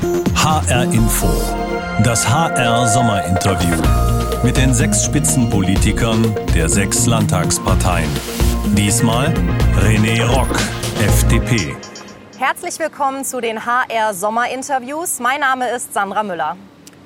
HR 0.00 0.84
Info. 0.92 1.26
Das 2.04 2.28
HR 2.28 2.86
Sommerinterview. 2.86 3.82
Mit 4.44 4.56
den 4.56 4.72
sechs 4.72 5.04
Spitzenpolitikern 5.04 6.36
der 6.54 6.68
sechs 6.68 7.06
Landtagsparteien. 7.06 8.08
Diesmal 8.76 9.34
René 9.80 10.24
Rock, 10.24 10.56
FDP. 11.04 11.74
Herzlich 12.38 12.78
willkommen 12.78 13.24
zu 13.24 13.40
den 13.40 13.66
HR 13.66 14.14
Sommerinterviews. 14.14 15.18
Mein 15.18 15.40
Name 15.40 15.68
ist 15.70 15.92
Sandra 15.92 16.22
Müller. 16.22 16.56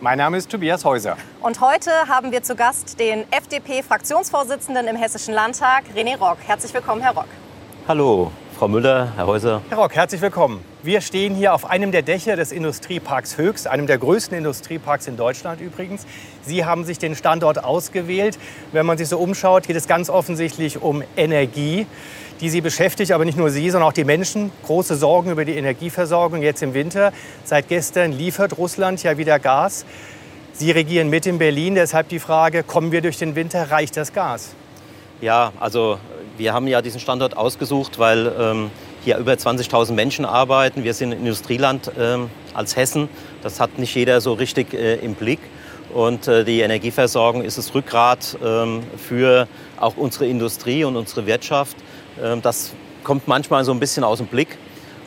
Mein 0.03 0.19
Name 0.19 0.37
ist 0.37 0.51
Tobias 0.51 0.85
Häuser. 0.85 1.17
Und 1.41 1.63
heute 1.63 1.91
haben 2.09 2.31
wir 2.31 2.43
zu 2.43 2.55
Gast 2.55 3.01
den 3.01 3.25
FDP-Fraktionsvorsitzenden 3.31 4.87
im 4.87 4.97
Hessischen 4.97 5.33
Landtag, 5.33 5.85
René 5.97 6.19
Rock. 6.19 6.39
Herzlich 6.47 6.75
willkommen, 6.75 7.01
Herr 7.01 7.15
Rock. 7.15 7.29
Hallo, 7.89 8.31
Frau 8.63 8.69
Müller, 8.69 9.09
Herr 9.17 9.27
Häuser. 9.27 9.61
Herr 9.71 9.79
Rock, 9.79 9.97
herzlich 9.97 10.21
willkommen. 10.21 10.65
Wir 10.85 11.01
stehen 11.01 11.35
hier 11.35 11.53
auf 11.53 11.69
einem 11.69 11.91
der 11.91 12.03
Dächer 12.03 12.37
des 12.37 12.53
Industrieparks 12.53 13.37
Höchst, 13.37 13.67
einem 13.67 13.89
der 13.89 13.99
größten 13.99 14.39
Industrieparks 14.39 15.09
in 15.09 15.17
Deutschland 15.17 15.61
übrigens. 15.61 16.07
Sie 16.43 16.65
haben 16.65 16.85
sich 16.85 17.01
den 17.01 17.17
Standort 17.17 17.65
ausgewählt. 17.65 18.39
Wenn 18.71 18.87
man 18.87 18.99
sich 18.99 19.09
so 19.09 19.19
umschaut, 19.19 19.67
geht 19.67 19.75
es 19.75 19.89
ganz 19.89 20.09
offensichtlich 20.09 20.81
um 20.81 21.03
Energie, 21.17 21.89
die 22.41 22.51
Sie 22.51 22.61
beschäftigt, 22.61 23.11
aber 23.11 23.25
nicht 23.25 23.37
nur 23.37 23.51
Sie, 23.51 23.69
sondern 23.69 23.89
auch 23.89 23.93
die 23.93 24.05
Menschen. 24.05 24.53
Große 24.65 24.95
Sorgen 24.95 25.33
über 25.33 25.45
die 25.45 25.57
Energieversorgung 25.57 26.41
jetzt 26.41 26.63
im 26.63 26.73
Winter. 26.73 27.13
Seit 27.43 27.67
gestern 27.67 28.13
liefert 28.13 28.59
Russland 28.59 29.03
ja 29.03 29.19
wieder 29.19 29.41
Gas. 29.41 29.85
Sie 30.53 30.71
regieren 30.71 31.11
mit 31.11 31.27
in 31.27 31.39
Berlin, 31.39 31.75
deshalb 31.75 32.11
die 32.11 32.21
Frage, 32.21 32.63
kommen 32.63 32.93
wir 32.93 33.01
durch 33.01 33.19
den 33.19 33.35
Winter, 33.35 33.73
reicht 33.73 33.97
das 33.97 34.13
Gas? 34.13 34.55
Ja, 35.21 35.53
also 35.59 35.99
wir 36.39 36.53
haben 36.53 36.67
ja 36.67 36.83
diesen 36.83 37.01
Standort 37.01 37.37
ausgesucht, 37.37 37.99
weil 37.99 38.33
ähm, 38.39 38.71
hier 39.05 39.19
über 39.19 39.33
20.000 39.33 39.93
Menschen 39.93 40.25
arbeiten. 40.25 40.85
Wir 40.85 40.95
sind 40.95 41.13
ein 41.13 41.19
Industrieland 41.19 41.91
ähm, 41.99 42.31
als 42.55 42.77
Hessen. 42.77 43.09
Das 43.43 43.61
hat 43.61 43.79
nicht 43.79 43.95
jeder 43.95 44.21
so 44.21 44.33
richtig 44.33 44.75
äh, 44.75 44.97
im 44.97 45.15
Blick. 45.15 45.41
Und 45.93 46.27
äh, 46.29 46.45
die 46.45 46.61
Energieversorgung 46.61 47.43
ist 47.43 47.59
das 47.59 47.75
Rückgrat 47.75 48.39
ähm, 48.43 48.83
für 48.97 49.47
auch 49.79 49.97
unsere 49.97 50.27
Industrie 50.27 50.85
und 50.85 50.97
unsere 50.97 51.27
Wirtschaft. 51.27 51.77
Ähm, 52.23 52.41
das 52.41 52.73
kommt 53.05 53.29
manchmal 53.29 53.65
so 53.65 53.73
ein 53.73 53.81
bisschen 53.81 54.05
aus 54.05 54.19
dem 54.19 54.27
Blick. 54.27 54.57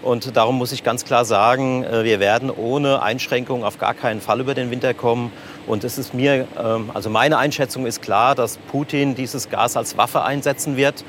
Und 0.06 0.38
darum 0.38 0.60
muss 0.60 0.72
ich 0.72 0.84
ganz 0.84 1.04
klar 1.04 1.26
sagen, 1.26 1.84
äh, 1.84 2.04
wir 2.04 2.20
werden 2.20 2.52
ohne 2.52 3.02
Einschränkungen 3.02 3.64
auf 3.64 3.80
gar 3.80 3.96
keinen 3.96 4.22
Fall 4.22 4.40
über 4.40 4.54
den 4.54 4.70
Winter 4.70 4.94
kommen. 4.94 5.32
Und 5.66 5.84
es 5.84 5.98
ist 5.98 6.14
mir, 6.14 6.48
ähm, 6.64 6.92
also 6.94 7.10
meine 7.10 7.40
Einschätzung 7.40 7.88
ist 7.88 8.04
klar, 8.04 8.36
dass 8.36 8.58
Putin 8.58 9.16
dieses 9.16 9.50
Gas 9.50 9.76
als 9.76 9.98
Waffe 9.98 10.22
einsetzen 10.22 10.78
wird. 10.78 11.04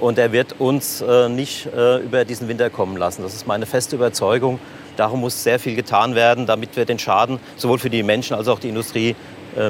Und 0.00 0.18
er 0.18 0.32
wird 0.32 0.60
uns 0.60 1.00
äh, 1.00 1.30
nicht 1.30 1.66
äh, 1.74 2.00
über 2.00 2.26
diesen 2.26 2.46
Winter 2.46 2.68
kommen 2.68 2.98
lassen. 2.98 3.22
Das 3.22 3.32
ist 3.32 3.46
meine 3.46 3.64
feste 3.64 3.96
Überzeugung. 3.96 4.58
Darum 4.98 5.20
muss 5.20 5.42
sehr 5.42 5.58
viel 5.58 5.74
getan 5.74 6.14
werden, 6.14 6.44
damit 6.44 6.76
wir 6.76 6.84
den 6.84 6.98
Schaden 6.98 7.40
sowohl 7.56 7.78
für 7.78 7.88
die 7.88 8.02
Menschen 8.02 8.36
als 8.36 8.48
auch 8.48 8.58
die 8.58 8.68
Industrie 8.68 9.16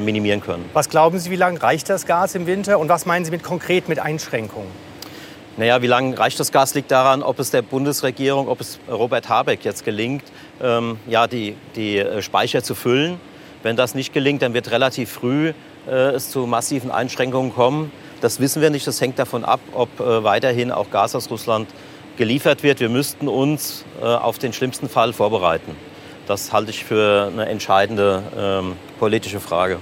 minimieren 0.01 0.39
können. 0.39 0.63
Was 0.71 0.87
glauben 0.87 1.19
Sie, 1.19 1.29
wie 1.29 1.35
lange 1.35 1.61
reicht 1.61 1.89
das 1.89 2.05
Gas 2.05 2.35
im 2.35 2.47
Winter? 2.47 2.79
Und 2.79 2.87
was 2.87 3.05
meinen 3.05 3.25
Sie 3.25 3.31
mit 3.31 3.43
konkret 3.43 3.89
mit 3.89 3.99
Einschränkungen? 3.99 4.69
Naja, 5.55 5.83
wie 5.83 5.87
lange 5.87 6.17
reicht 6.17 6.39
das 6.39 6.51
Gas, 6.51 6.73
liegt 6.73 6.89
daran, 6.89 7.21
ob 7.21 7.37
es 7.37 7.51
der 7.51 7.61
Bundesregierung, 7.61 8.47
ob 8.47 8.59
es 8.59 8.79
Robert 8.89 9.29
Habeck 9.29 9.63
jetzt 9.63 9.85
gelingt, 9.85 10.23
ähm, 10.61 10.97
ja, 11.07 11.27
die, 11.27 11.55
die 11.75 11.99
äh, 11.99 12.23
Speicher 12.23 12.63
zu 12.63 12.73
füllen. 12.73 13.19
Wenn 13.61 13.75
das 13.75 13.93
nicht 13.93 14.13
gelingt, 14.13 14.41
dann 14.41 14.55
wird 14.55 14.71
relativ 14.71 15.11
früh 15.11 15.53
äh, 15.87 15.91
es 15.91 16.31
zu 16.31 16.47
massiven 16.47 16.89
Einschränkungen 16.89 17.53
kommen. 17.53 17.91
Das 18.19 18.39
wissen 18.39 18.63
wir 18.63 18.71
nicht. 18.71 18.87
Das 18.87 18.99
hängt 18.99 19.19
davon 19.19 19.45
ab, 19.45 19.59
ob 19.73 19.99
äh, 19.99 20.23
weiterhin 20.23 20.71
auch 20.71 20.89
Gas 20.89 21.13
aus 21.13 21.29
Russland 21.29 21.69
geliefert 22.17 22.63
wird. 22.63 22.79
Wir 22.79 22.89
müssten 22.89 23.27
uns 23.27 23.85
äh, 24.01 24.05
auf 24.05 24.39
den 24.39 24.53
schlimmsten 24.53 24.89
Fall 24.89 25.13
vorbereiten. 25.13 25.75
Das 26.25 26.51
halte 26.51 26.71
ich 26.71 26.83
für 26.83 27.29
eine 27.31 27.45
entscheidende 27.45 28.23
ähm, 28.35 28.73
politische 28.97 29.39
Frage. 29.39 29.77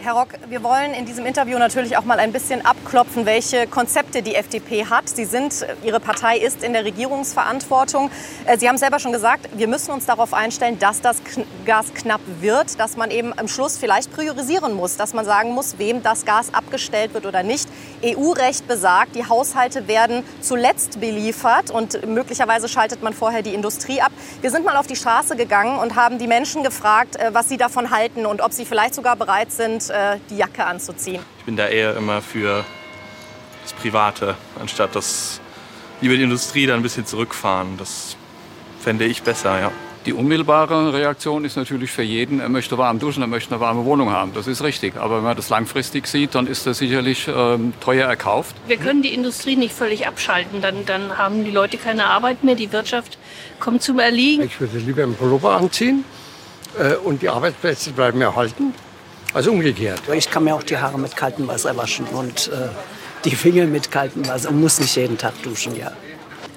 Herr 0.00 0.12
Rock, 0.12 0.28
wir 0.48 0.62
wollen 0.62 0.94
in 0.94 1.06
diesem 1.06 1.26
Interview 1.26 1.58
natürlich 1.58 1.96
auch 1.96 2.04
mal 2.04 2.20
ein 2.20 2.30
bisschen 2.30 2.64
abklopfen, 2.64 3.26
welche 3.26 3.66
Konzepte 3.66 4.22
die 4.22 4.36
FDP 4.36 4.86
hat. 4.86 5.08
Sie 5.08 5.24
sind, 5.24 5.66
Ihre 5.82 5.98
Partei 5.98 6.38
ist 6.38 6.62
in 6.62 6.72
der 6.72 6.84
Regierungsverantwortung. 6.84 8.08
Äh, 8.46 8.58
Sie 8.58 8.68
haben 8.68 8.78
selber 8.78 9.00
schon 9.00 9.10
gesagt, 9.10 9.48
wir 9.56 9.66
müssen 9.66 9.90
uns 9.90 10.06
darauf 10.06 10.34
einstellen, 10.34 10.78
dass 10.78 11.00
das 11.00 11.20
Gas 11.66 11.92
knapp 11.94 12.20
wird, 12.40 12.78
dass 12.78 12.96
man 12.96 13.10
eben 13.10 13.36
am 13.36 13.48
Schluss 13.48 13.76
vielleicht 13.76 14.12
priorisieren 14.12 14.74
muss, 14.74 14.96
dass 14.96 15.14
man 15.14 15.24
sagen 15.24 15.50
muss, 15.50 15.78
wem 15.78 16.00
das 16.00 16.24
Gas 16.24 16.54
abgestellt 16.54 17.12
wird 17.12 17.26
oder 17.26 17.42
nicht. 17.42 17.68
EU-Recht 18.02 18.66
besagt, 18.66 19.14
die 19.14 19.26
Haushalte 19.26 19.88
werden 19.88 20.22
zuletzt 20.40 21.00
beliefert 21.00 21.70
und 21.70 22.06
möglicherweise 22.06 22.68
schaltet 22.68 23.02
man 23.02 23.12
vorher 23.12 23.42
die 23.42 23.54
Industrie 23.54 24.00
ab. 24.00 24.12
Wir 24.40 24.50
sind 24.50 24.64
mal 24.64 24.76
auf 24.76 24.86
die 24.86 24.96
Straße 24.96 25.36
gegangen 25.36 25.78
und 25.78 25.96
haben 25.96 26.18
die 26.18 26.26
Menschen 26.26 26.62
gefragt, 26.62 27.16
äh, 27.16 27.30
was 27.32 27.48
sie 27.48 27.56
davon 27.56 27.90
halten 27.90 28.26
und 28.26 28.40
ob 28.40 28.52
sie 28.52 28.64
vielleicht 28.64 28.94
sogar 28.94 29.16
bereit 29.16 29.52
sind, 29.52 29.90
äh, 29.90 30.18
die 30.30 30.36
Jacke 30.36 30.64
anzuziehen. 30.64 31.22
Ich 31.38 31.44
bin 31.44 31.56
da 31.56 31.66
eher 31.66 31.96
immer 31.96 32.22
für 32.22 32.64
das 33.62 33.72
Private, 33.72 34.36
anstatt 34.60 34.94
das 34.94 35.40
lieber 36.00 36.14
die 36.14 36.22
Industrie 36.22 36.66
da 36.66 36.74
ein 36.74 36.82
bisschen 36.82 37.06
zurückfahren. 37.06 37.76
Das 37.76 38.16
fände 38.80 39.04
ich 39.04 39.22
besser, 39.22 39.60
ja. 39.60 39.72
Die 40.08 40.14
unmittelbare 40.14 40.94
Reaktion 40.94 41.44
ist 41.44 41.58
natürlich 41.58 41.90
für 41.90 42.02
jeden, 42.02 42.40
er 42.40 42.48
möchte 42.48 42.78
warm 42.78 42.98
duschen, 42.98 43.22
er 43.22 43.26
möchte 43.26 43.50
eine 43.50 43.60
warme 43.60 43.84
Wohnung 43.84 44.10
haben. 44.10 44.32
Das 44.32 44.46
ist 44.46 44.62
richtig. 44.62 44.96
Aber 44.96 45.18
wenn 45.18 45.24
man 45.24 45.36
das 45.36 45.50
langfristig 45.50 46.06
sieht, 46.06 46.34
dann 46.34 46.46
ist 46.46 46.66
das 46.66 46.78
sicherlich 46.78 47.28
ähm, 47.28 47.74
teuer 47.78 48.08
erkauft. 48.08 48.56
Wir 48.66 48.78
können 48.78 49.02
die 49.02 49.12
Industrie 49.12 49.54
nicht 49.54 49.74
völlig 49.74 50.06
abschalten. 50.06 50.62
Dann, 50.62 50.86
dann 50.86 51.18
haben 51.18 51.44
die 51.44 51.50
Leute 51.50 51.76
keine 51.76 52.06
Arbeit 52.06 52.42
mehr, 52.42 52.54
die 52.54 52.72
Wirtschaft 52.72 53.18
kommt 53.60 53.82
zum 53.82 53.98
Erliegen. 53.98 54.44
Ich 54.44 54.58
würde 54.58 54.78
lieber 54.78 55.02
einen 55.02 55.14
Pullover 55.14 55.58
anziehen 55.58 56.06
äh, 56.78 56.94
und 56.94 57.20
die 57.20 57.28
Arbeitsplätze 57.28 57.90
bleiben 57.90 58.22
erhalten. 58.22 58.72
Also 59.34 59.52
umgekehrt. 59.52 60.00
Ich 60.14 60.30
kann 60.30 60.44
mir 60.44 60.54
auch 60.54 60.62
die 60.62 60.78
Haare 60.78 60.98
mit 60.98 61.16
kaltem 61.16 61.48
Wasser 61.48 61.76
waschen 61.76 62.06
und 62.06 62.48
äh, 62.48 62.68
die 63.26 63.36
Finger 63.36 63.66
mit 63.66 63.90
kaltem 63.90 64.26
Wasser 64.26 64.48
und 64.48 64.58
muss 64.58 64.80
nicht 64.80 64.96
jeden 64.96 65.18
Tag 65.18 65.34
duschen, 65.42 65.76
ja. 65.76 65.92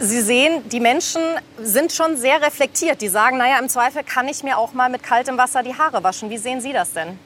Sie 0.03 0.21
sehen, 0.21 0.67
die 0.71 0.79
Menschen 0.79 1.21
sind 1.61 1.91
schon 1.91 2.17
sehr 2.17 2.41
reflektiert. 2.41 3.01
Die 3.01 3.07
sagen, 3.07 3.37
naja, 3.37 3.59
im 3.59 3.69
Zweifel 3.69 4.03
kann 4.03 4.27
ich 4.27 4.41
mir 4.41 4.57
auch 4.57 4.73
mal 4.73 4.89
mit 4.89 5.03
kaltem 5.03 5.37
Wasser 5.37 5.61
die 5.61 5.75
Haare 5.75 6.03
waschen. 6.03 6.31
Wie 6.31 6.39
sehen 6.39 6.59
Sie 6.59 6.73
das 6.73 6.93
denn? 6.93 7.19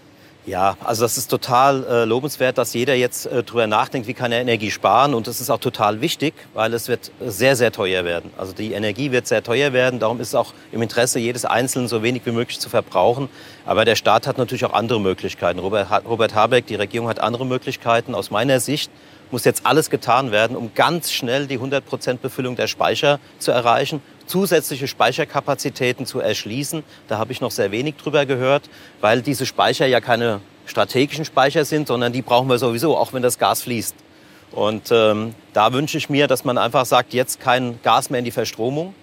Ja, 0.46 0.76
also 0.84 1.06
das 1.06 1.18
ist 1.18 1.28
total 1.28 1.86
äh, 1.86 2.04
lobenswert, 2.04 2.58
dass 2.58 2.74
jeder 2.74 2.94
jetzt 2.94 3.28
äh, 3.28 3.44
drüber 3.44 3.66
nachdenkt, 3.66 4.10
wie 4.10 4.14
kann 4.14 4.34
er 4.34 4.42
Energie 4.42 4.72
sparen. 4.72 5.14
Und 5.14 5.28
das 5.28 5.40
ist 5.40 5.50
auch 5.50 5.60
total 5.60 6.02
wichtig, 6.02 6.34
weil 6.54 6.74
es 6.74 6.90
wird 6.90 7.12
sehr, 7.22 7.56
sehr 7.56 7.72
teuer 7.72 8.04
werden. 8.04 8.30
Also 8.38 8.52
die 8.52 8.74
Energie 8.74 9.10
wird 9.14 9.26
sehr 9.26 9.42
teuer 9.42 9.72
werden. 9.72 10.02
Darum 10.02 10.20
ist 10.20 10.28
es 10.28 10.36
auch 10.36 10.54
im 10.74 10.82
Interesse 10.82 11.18
jedes 11.18 11.46
Einzelnen 11.46 11.88
so 11.88 12.04
wenig 12.04 12.26
wie 12.26 12.32
möglich 12.32 12.60
zu 12.60 12.68
verbrauchen. 12.68 13.30
Aber 13.66 13.86
der 13.86 13.96
Staat 13.96 14.28
hat 14.28 14.38
natürlich 14.38 14.66
auch 14.66 14.74
andere 14.74 15.00
Möglichkeiten. 15.00 15.60
Robert, 15.60 15.88
Robert 16.06 16.36
Habeck, 16.36 16.68
die 16.68 16.76
Regierung 16.76 17.08
hat 17.08 17.22
andere 17.22 17.46
Möglichkeiten. 17.46 18.14
Aus 18.14 18.32
meiner 18.32 18.60
Sicht 18.60 18.92
muss 19.36 19.44
jetzt 19.44 19.66
alles 19.66 19.90
getan 19.90 20.32
werden, 20.32 20.56
um 20.56 20.74
ganz 20.76 21.12
schnell 21.12 21.46
die 21.46 21.60
100% 21.60 22.20
Befüllung 22.20 22.56
der 22.56 22.68
Speicher 22.68 23.20
zu 23.38 23.52
erreichen 23.52 24.02
zusätzliche 24.28 24.88
Speicherkapazitäten 24.88 26.06
zu 26.06 26.22
erschließen. 26.22 26.86
Da 27.10 27.18
habe 27.18 27.34
ich 27.34 27.42
noch 27.42 27.52
sehr 27.52 27.70
wenig 27.70 27.98
drüber 27.98 28.26
gehört, 28.26 28.70
weil 29.02 29.22
diese 29.22 29.46
Speicher 29.46 29.88
ja 29.88 30.00
keine 30.00 30.40
strategischen 30.66 31.26
Speicher 31.26 31.66
sind, 31.66 31.90
sondern 31.90 32.14
die 32.14 32.22
brauchen 32.22 32.48
wir 32.48 32.58
sowieso, 32.58 32.96
auch 32.96 33.12
wenn 33.12 33.22
das 33.22 33.38
Gas 33.38 33.64
fließt. 33.64 33.94
Und 34.54 34.90
ähm, 34.92 35.36
da 35.52 35.74
wünsche 35.74 35.98
ich 35.98 36.10
mir, 36.10 36.28
dass 36.28 36.46
man 36.46 36.58
einfach 36.58 36.86
sagt, 36.86 37.14
jetzt 37.14 37.42
kein 37.42 37.78
Gas 37.84 38.10
mehr 38.10 38.20
in 38.20 38.26
die 38.26 38.32
Verstromung. 38.32 38.96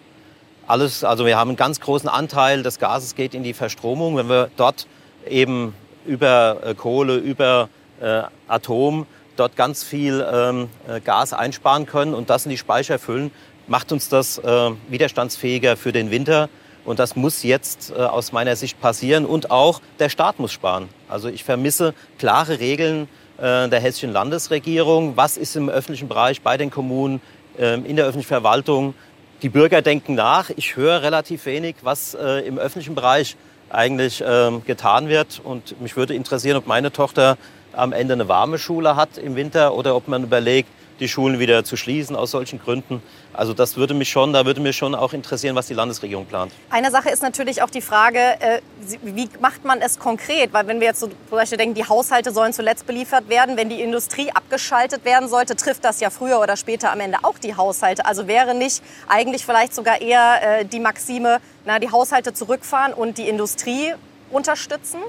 Alles, 0.66 1.04
also 1.04 1.26
wir 1.26 1.36
haben 1.36 1.50
einen 1.50 1.56
ganz 1.58 1.78
großen 1.78 2.08
Anteil 2.08 2.62
des 2.62 2.78
Gases 2.78 3.14
geht 3.16 3.34
in 3.34 3.42
die 3.42 3.52
Verstromung. 3.52 4.16
Wenn 4.16 4.30
wir 4.30 4.50
dort 4.56 4.86
eben 5.28 5.74
über 6.06 6.56
äh, 6.64 6.74
Kohle, 6.74 7.16
über 7.16 7.68
äh, 8.00 8.22
Atom 8.48 9.06
dort 9.36 9.56
ganz 9.56 9.82
viel 9.84 10.24
ähm, 10.32 10.68
äh, 10.88 11.00
Gas 11.00 11.32
einsparen 11.32 11.86
können 11.86 12.14
und 12.14 12.30
das 12.30 12.44
in 12.44 12.50
die 12.50 12.58
Speicher 12.58 12.98
füllen, 12.98 13.30
macht 13.66 13.92
uns 13.92 14.08
das 14.08 14.38
äh, 14.38 14.70
widerstandsfähiger 14.88 15.76
für 15.76 15.92
den 15.92 16.10
Winter. 16.10 16.48
Und 16.84 16.98
das 16.98 17.14
muss 17.14 17.42
jetzt 17.42 17.90
äh, 17.90 17.94
aus 17.94 18.32
meiner 18.32 18.56
Sicht 18.56 18.80
passieren. 18.80 19.24
Und 19.24 19.50
auch 19.50 19.80
der 19.98 20.08
Staat 20.08 20.38
muss 20.40 20.52
sparen. 20.52 20.88
Also 21.08 21.28
ich 21.28 21.44
vermisse 21.44 21.94
klare 22.18 22.58
Regeln 22.58 23.08
äh, 23.38 23.68
der 23.68 23.80
hessischen 23.80 24.12
Landesregierung. 24.12 25.16
Was 25.16 25.36
ist 25.36 25.54
im 25.54 25.68
öffentlichen 25.68 26.08
Bereich, 26.08 26.42
bei 26.42 26.56
den 26.56 26.70
Kommunen, 26.70 27.20
äh, 27.58 27.74
in 27.74 27.96
der 27.96 28.06
öffentlichen 28.06 28.28
Verwaltung? 28.28 28.94
Die 29.42 29.48
Bürger 29.48 29.82
denken 29.82 30.14
nach. 30.14 30.50
Ich 30.50 30.76
höre 30.76 31.02
relativ 31.02 31.46
wenig, 31.46 31.76
was 31.82 32.14
äh, 32.14 32.46
im 32.46 32.58
öffentlichen 32.58 32.94
Bereich 32.94 33.36
eigentlich 33.70 34.22
ähm, 34.26 34.64
getan 34.64 35.08
wird. 35.08 35.40
Und 35.42 35.80
mich 35.80 35.96
würde 35.96 36.14
interessieren, 36.14 36.56
ob 36.56 36.66
meine 36.66 36.92
Tochter 36.92 37.38
am 37.72 37.92
Ende 37.92 38.14
eine 38.14 38.28
warme 38.28 38.58
Schule 38.58 38.96
hat 38.96 39.18
im 39.18 39.36
Winter 39.36 39.74
oder 39.74 39.96
ob 39.96 40.08
man 40.08 40.24
überlegt, 40.24 40.68
die 41.00 41.08
Schulen 41.08 41.40
wieder 41.40 41.64
zu 41.64 41.76
schließen 41.76 42.14
aus 42.14 42.30
solchen 42.30 42.60
Gründen. 42.60 43.02
Also 43.32 43.54
das 43.54 43.76
würde 43.76 43.92
mich 43.92 44.08
schon, 44.08 44.32
da 44.32 44.46
würde 44.46 44.60
mich 44.60 44.76
schon 44.76 44.94
auch 44.94 45.12
interessieren, 45.12 45.56
was 45.56 45.66
die 45.66 45.74
Landesregierung 45.74 46.26
plant. 46.26 46.52
Eine 46.70 46.90
Sache 46.90 47.10
ist 47.10 47.22
natürlich 47.22 47.60
auch 47.62 47.70
die 47.70 47.80
Frage, 47.80 48.18
äh, 48.18 48.60
wie 49.02 49.28
macht 49.40 49.64
man 49.64 49.80
es 49.80 49.98
konkret? 49.98 50.52
Weil 50.52 50.68
wenn 50.68 50.80
wir 50.80 50.86
jetzt 50.86 51.00
so 51.00 51.08
zum 51.08 51.16
Beispiel 51.30 51.58
denken, 51.58 51.74
die 51.74 51.88
Haushalte 51.88 52.30
sollen 52.30 52.52
zuletzt 52.52 52.86
beliefert 52.86 53.28
werden, 53.28 53.56
wenn 53.56 53.68
die 53.68 53.82
Industrie 53.82 54.30
abgeschaltet 54.30 55.04
werden 55.04 55.28
sollte, 55.28 55.56
trifft 55.56 55.84
das 55.84 56.00
ja 56.00 56.10
früher 56.10 56.40
oder 56.40 56.56
später 56.56 56.92
am 56.92 57.00
Ende 57.00 57.18
auch 57.22 57.38
die 57.38 57.56
Haushalte. 57.56 58.06
Also 58.06 58.28
wäre 58.28 58.54
nicht 58.54 58.82
eigentlich 59.08 59.44
vielleicht 59.44 59.74
sogar 59.74 60.00
eher 60.00 60.60
äh, 60.60 60.64
die 60.64 60.78
Maxime, 60.78 61.40
na, 61.64 61.80
die 61.80 61.90
Haushalte 61.90 62.32
zurückfahren 62.32 62.92
und 62.92 63.18
die 63.18 63.28
Industrie 63.28 63.94
unterstützen? 64.30 65.00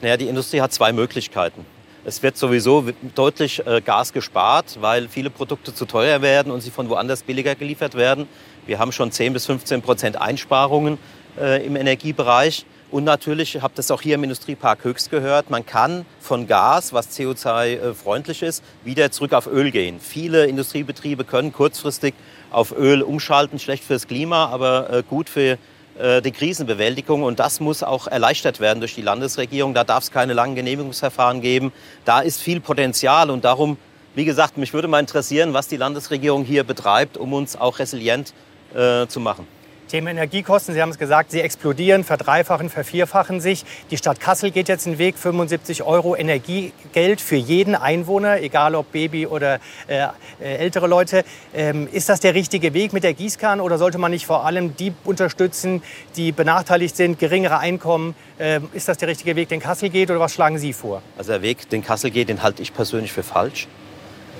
Naja, 0.00 0.16
die 0.16 0.28
Industrie 0.28 0.60
hat 0.60 0.72
zwei 0.72 0.92
Möglichkeiten. 0.92 1.66
Es 2.04 2.20
wird 2.20 2.36
sowieso 2.36 2.84
deutlich 3.14 3.64
äh, 3.64 3.80
Gas 3.80 4.12
gespart, 4.12 4.78
weil 4.80 5.08
viele 5.08 5.30
Produkte 5.30 5.72
zu 5.72 5.86
teuer 5.86 6.20
werden 6.20 6.50
und 6.50 6.60
sie 6.60 6.72
von 6.72 6.88
woanders 6.88 7.22
billiger 7.22 7.54
geliefert 7.54 7.94
werden. 7.94 8.26
Wir 8.66 8.80
haben 8.80 8.90
schon 8.90 9.12
10 9.12 9.32
bis 9.32 9.46
15 9.46 9.82
Prozent 9.82 10.20
Einsparungen 10.20 10.98
äh, 11.38 11.64
im 11.64 11.76
Energiebereich. 11.76 12.66
Und 12.90 13.04
natürlich, 13.04 13.54
ich 13.54 13.62
habe 13.62 13.72
das 13.76 13.90
auch 13.92 14.02
hier 14.02 14.16
im 14.16 14.24
Industriepark 14.24 14.82
Höchst 14.82 15.10
gehört, 15.10 15.48
man 15.48 15.64
kann 15.64 16.04
von 16.20 16.48
Gas, 16.48 16.92
was 16.92 17.16
CO2-freundlich 17.16 18.42
ist, 18.42 18.62
wieder 18.84 19.10
zurück 19.12 19.32
auf 19.32 19.46
Öl 19.46 19.70
gehen. 19.70 19.98
Viele 20.00 20.46
Industriebetriebe 20.46 21.24
können 21.24 21.52
kurzfristig 21.52 22.14
auf 22.50 22.76
Öl 22.76 23.00
umschalten, 23.02 23.60
schlecht 23.60 23.84
fürs 23.84 24.08
Klima, 24.08 24.46
aber 24.46 24.90
äh, 24.90 25.02
gut 25.08 25.30
für 25.30 25.52
äh, 25.52 25.56
die 25.98 26.32
Krisenbewältigung. 26.32 27.22
Und 27.22 27.38
das 27.38 27.60
muss 27.60 27.82
auch 27.82 28.06
erleichtert 28.06 28.60
werden 28.60 28.80
durch 28.80 28.94
die 28.94 29.02
Landesregierung. 29.02 29.74
Da 29.74 29.84
darf 29.84 30.04
es 30.04 30.10
keine 30.10 30.32
langen 30.32 30.54
Genehmigungsverfahren 30.54 31.40
geben. 31.40 31.72
Da 32.04 32.20
ist 32.20 32.40
viel 32.40 32.60
Potenzial 32.60 33.30
und 33.30 33.44
darum, 33.44 33.76
wie 34.14 34.24
gesagt, 34.24 34.56
mich 34.56 34.72
würde 34.72 34.88
mal 34.88 35.00
interessieren, 35.00 35.54
was 35.54 35.68
die 35.68 35.76
Landesregierung 35.76 36.44
hier 36.44 36.64
betreibt, 36.64 37.16
um 37.16 37.32
uns 37.32 37.56
auch 37.56 37.78
resilient 37.78 38.34
äh, 38.74 39.06
zu 39.06 39.20
machen. 39.20 39.46
Thema 39.92 40.10
Energiekosten, 40.10 40.72
Sie 40.74 40.80
haben 40.80 40.88
es 40.88 40.96
gesagt, 40.96 41.32
sie 41.32 41.42
explodieren, 41.42 42.02
verdreifachen, 42.02 42.70
vervierfachen 42.70 43.42
sich. 43.42 43.66
Die 43.90 43.98
Stadt 43.98 44.20
Kassel 44.20 44.50
geht 44.50 44.70
jetzt 44.70 44.86
den 44.86 44.96
Weg, 44.96 45.18
75 45.18 45.82
Euro 45.82 46.16
Energiegeld 46.16 47.20
für 47.20 47.36
jeden 47.36 47.74
Einwohner, 47.74 48.40
egal 48.40 48.74
ob 48.74 48.90
Baby 48.90 49.26
oder 49.26 49.56
äh, 49.88 50.06
äh, 50.40 50.56
ältere 50.56 50.86
Leute. 50.86 51.24
Ähm, 51.54 51.88
ist 51.92 52.08
das 52.08 52.20
der 52.20 52.32
richtige 52.32 52.72
Weg 52.72 52.94
mit 52.94 53.04
der 53.04 53.12
Gießkanne 53.12 53.62
oder 53.62 53.76
sollte 53.76 53.98
man 53.98 54.12
nicht 54.12 54.24
vor 54.24 54.46
allem 54.46 54.74
die 54.78 54.94
unterstützen, 55.04 55.82
die 56.16 56.32
benachteiligt 56.32 56.96
sind, 56.96 57.18
geringere 57.18 57.58
Einkommen? 57.58 58.14
Ähm, 58.38 58.70
ist 58.72 58.88
das 58.88 58.96
der 58.96 59.08
richtige 59.08 59.36
Weg, 59.36 59.50
den 59.50 59.60
Kassel 59.60 59.90
geht 59.90 60.10
oder 60.10 60.20
was 60.20 60.32
schlagen 60.32 60.56
Sie 60.56 60.72
vor? 60.72 61.02
Also 61.18 61.32
der 61.32 61.42
Weg, 61.42 61.68
den 61.68 61.84
Kassel 61.84 62.10
geht, 62.10 62.30
den 62.30 62.42
halte 62.42 62.62
ich 62.62 62.72
persönlich 62.72 63.12
für 63.12 63.22
falsch. 63.22 63.68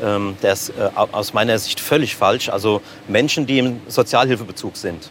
Ähm, 0.02 0.34
der 0.42 0.54
ist 0.54 0.70
äh, 0.70 0.88
aus 0.96 1.34
meiner 1.34 1.58
Sicht 1.58 1.78
völlig 1.78 2.16
falsch. 2.16 2.48
Also 2.48 2.80
Menschen, 3.06 3.46
die 3.46 3.58
im 3.58 3.82
Sozialhilfebezug 3.86 4.78
sind, 4.78 5.10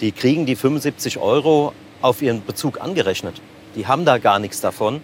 die 0.00 0.12
kriegen 0.12 0.46
die 0.46 0.56
75 0.56 1.18
Euro 1.18 1.72
auf 2.00 2.22
ihren 2.22 2.44
Bezug 2.44 2.80
angerechnet. 2.80 3.40
Die 3.76 3.86
haben 3.86 4.04
da 4.04 4.18
gar 4.18 4.38
nichts 4.38 4.60
davon. 4.60 5.02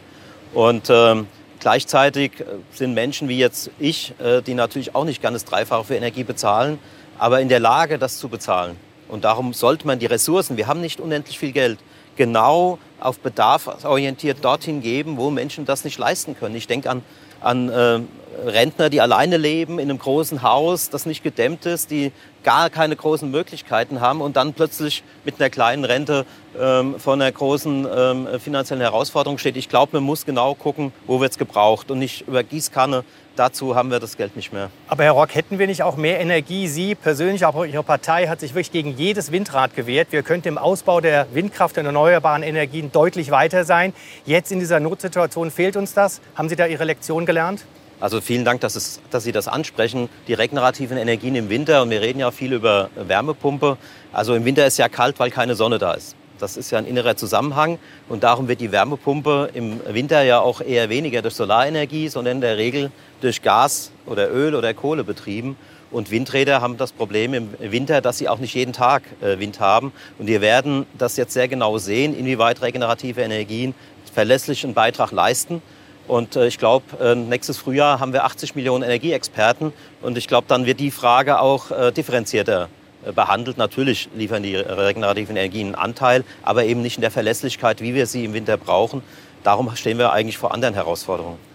Und 0.53 0.89
ähm, 0.91 1.27
gleichzeitig 1.61 2.41
äh, 2.41 2.45
sind 2.73 2.95
Menschen 2.95 3.29
wie 3.29 3.39
jetzt 3.39 3.71
ich, 3.79 4.15
äh, 4.19 4.43
die 4.43 4.55
natürlich 4.55 4.95
auch 4.95 5.05
nicht 5.05 5.21
gerne 5.21 5.37
das 5.37 5.45
Dreifache 5.45 5.85
für 5.85 5.95
Energie 5.95 6.25
bezahlen, 6.25 6.79
aber 7.19 7.41
in 7.41 7.49
der 7.49 7.61
Lage, 7.61 7.99
das 7.99 8.19
zu 8.19 8.29
bezahlen. 8.29 8.77
Und 9.09 9.25
darum 9.25 9.53
sollte 9.53 9.87
man 9.87 9.99
die 9.99 10.07
Ressourcen, 10.07 10.57
wir 10.57 10.67
haben 10.67 10.81
nicht 10.81 11.01
unendlich 11.01 11.39
viel 11.39 11.53
Geld, 11.53 11.79
genau 12.17 12.79
auf 13.01 13.19
Bedarf 13.21 13.85
orientiert 13.85 14.45
dorthin 14.45 14.83
geben, 14.83 15.17
wo 15.17 15.31
Menschen 15.31 15.65
das 15.65 15.85
nicht 15.85 15.99
leisten 15.99 16.37
können. 16.39 16.55
Ich 16.55 16.67
denke 16.67 16.91
an, 16.91 17.03
an 17.41 17.69
äh, 17.69 18.01
Rentner, 18.47 18.91
die 18.91 19.01
alleine 19.01 19.37
leben 19.37 19.79
in 19.79 19.91
einem 19.91 19.99
großen 19.99 20.43
Haus, 20.43 20.91
das 20.91 21.07
nicht 21.07 21.23
gedämmt 21.23 21.67
ist, 21.67 21.91
die 21.91 22.13
gar 22.43 22.71
keine 22.71 22.97
großen 22.97 23.31
Möglichkeiten 23.31 24.01
haben 24.01 24.21
und 24.21 24.37
dann 24.37 24.55
plötzlich 24.55 25.03
mit 25.25 25.41
einer 25.41 25.51
kleinen 25.51 25.85
Rente 25.85 26.25
ähm, 26.59 26.99
vor 26.99 27.15
einer 27.15 27.31
großen 27.31 27.87
ähm, 27.95 28.29
finanziellen 28.41 28.81
Herausforderung 28.81 29.39
steht. 29.39 29.57
Ich 29.57 29.69
glaube, 29.69 29.97
man 29.97 30.05
muss 30.05 30.25
genau 30.25 30.55
gucken, 30.55 30.93
wo 31.07 31.21
wird 31.21 31.33
es 31.33 31.39
gebraucht 31.39 31.91
und 31.91 31.99
nicht 31.99 32.27
über 32.27 32.43
Gießkanne. 32.43 33.05
Dazu 33.37 33.75
haben 33.75 33.91
wir 33.91 34.01
das 34.01 34.17
Geld 34.17 34.37
nicht 34.37 34.53
mehr. 34.53 34.71
Aber 34.89 35.05
Herr 35.05 35.13
Rock, 35.13 35.35
hätten 35.35 35.59
wir 35.59 35.67
nicht 35.67 35.83
auch 35.83 35.97
mehr 35.97 36.21
Energie? 36.21 36.69
Sie 36.69 36.95
persönlich, 36.95 37.45
auch 37.45 37.65
Ihre 37.65 37.83
Partei 37.83 38.27
hat 38.27 38.41
sich 38.41 38.55
wirklich 38.55 38.73
gegen 38.73 38.97
jedes 38.97 39.33
Windrad 39.33 39.75
gewehrt. 39.75 40.09
Wir 40.11 40.23
könnten 40.23 40.49
im 40.49 40.59
Ausbau 40.59 41.01
der 41.01 41.27
Windkraft 41.33 41.79
und 41.79 41.87
erneuerbaren 41.87 42.43
Energien 42.43 42.93
deutlich 42.93 43.31
weiter 43.31 43.65
sein. 43.65 43.93
Jetzt 44.27 44.53
in 44.53 44.59
dieser 44.59 44.81
Notsituation 44.81 45.51
fehlt 45.51 45.77
uns 45.77 45.95
das. 45.95 46.21
Haben 46.35 46.49
Sie 46.49 46.57
da 46.57 46.67
Ihre 46.67 46.85
Lektion 46.85 47.25
gelernt? 47.25 47.65
Also 48.01 48.23
vielen 48.23 48.47
Dank, 48.47 48.63
dass, 48.63 48.77
es, 48.77 49.01
dass, 49.11 49.25
Sie 49.25 49.33
das 49.33 49.47
ansprechen. 49.47 50.09
Die 50.27 50.33
regenerativen 50.33 50.97
Energien 50.97 51.35
im 51.35 51.51
Winter, 51.51 51.83
und 51.83 51.91
wir 51.91 52.01
reden 52.01 52.19
ja 52.19 52.31
viel 52.31 52.55
über 52.55 52.89
Wärmepumpe. 52.97 53.77
Also 54.13 54.35
im 54.35 54.45
Winter 54.47 54.67
ist 54.67 54.79
ja 54.79 54.89
kalt, 54.89 55.19
weil 55.21 55.31
keine 55.31 55.55
Sonne 55.55 55.79
da 55.79 55.93
ist. 55.93 56.17
Das 56.41 56.57
ist 56.57 56.71
ja 56.71 56.79
ein 56.79 56.87
innerer 56.87 57.17
Zusammenhang. 57.17 57.79
Und 58.09 58.23
darum 58.23 58.49
wird 58.49 58.61
die 58.61 58.73
Wärmepumpe 58.73 59.51
im 59.55 59.81
Winter 59.87 60.23
ja 60.23 60.41
auch 60.41 60.61
eher 60.61 60.89
weniger 60.89 61.23
durch 61.23 61.35
Solarenergie, 61.35 62.09
sondern 62.09 62.37
in 62.37 62.41
der 62.41 62.57
Regel 62.57 62.91
durch 63.21 63.43
Gas 63.43 63.93
oder 64.07 64.31
Öl 64.31 64.55
oder 64.55 64.73
Kohle 64.75 65.05
betrieben. 65.05 65.57
Und 65.91 66.11
Windräder 66.11 66.61
haben 66.61 66.77
das 66.77 66.93
Problem 66.93 67.35
im 67.35 67.51
Winter, 67.59 68.01
dass 68.01 68.19
sie 68.19 68.29
auch 68.29 68.39
nicht 68.39 68.55
jeden 68.55 68.73
Tag 68.73 69.03
äh, 69.21 69.39
Wind 69.39 69.59
haben. 69.61 69.93
Und 70.19 70.29
wir 70.29 70.41
werden 70.41 70.87
das 70.97 71.17
jetzt 71.17 71.35
sehr 71.35 71.49
genau 71.49 71.79
sehen, 71.79 72.17
inwieweit 72.17 72.63
regenerative 72.63 73.21
Energien 73.21 73.75
verlässlich 74.13 74.65
einen 74.65 74.75
Beitrag 74.75 75.11
leisten. 75.11 75.63
Und 76.07 76.37
äh, 76.37 76.47
ich 76.47 76.59
glaube, 76.59 76.85
äh, 77.01 77.15
nächstes 77.17 77.59
Frühjahr 77.59 77.99
haben 77.99 78.13
wir 78.13 78.25
80 78.25 78.55
Millionen 78.55 78.85
Energieexperten. 78.85 79.73
Und 80.01 80.17
ich 80.17 80.29
glaube, 80.29 80.47
dann 80.47 80.65
wird 80.65 80.79
die 80.79 80.93
Frage 80.93 81.41
auch 81.41 81.67
differenzierter 81.93 82.69
behandelt. 83.15 83.59
Natürlich 83.59 84.09
liefern 84.15 84.43
die 84.43 84.57
regenerativen 84.57 85.37
Energien 85.37 85.69
einen 85.69 85.75
Anteil, 85.75 86.25
aber 86.43 86.65
eben 86.65 86.83
nicht 86.83 86.97
in 86.97 87.03
der 87.03 87.11
Verlässlichkeit, 87.11 87.81
wie 87.81 87.95
wir 87.95 88.07
sie 88.07 88.25
im 88.25 88.33
Winter 88.33 88.57
brauchen. 88.57 89.03
Darum 89.43 89.75
stehen 89.77 89.99
wir 89.99 90.13
eigentlich 90.13 90.39
vor 90.39 90.53
anderen 90.53 90.75
Herausforderungen. 90.75 91.50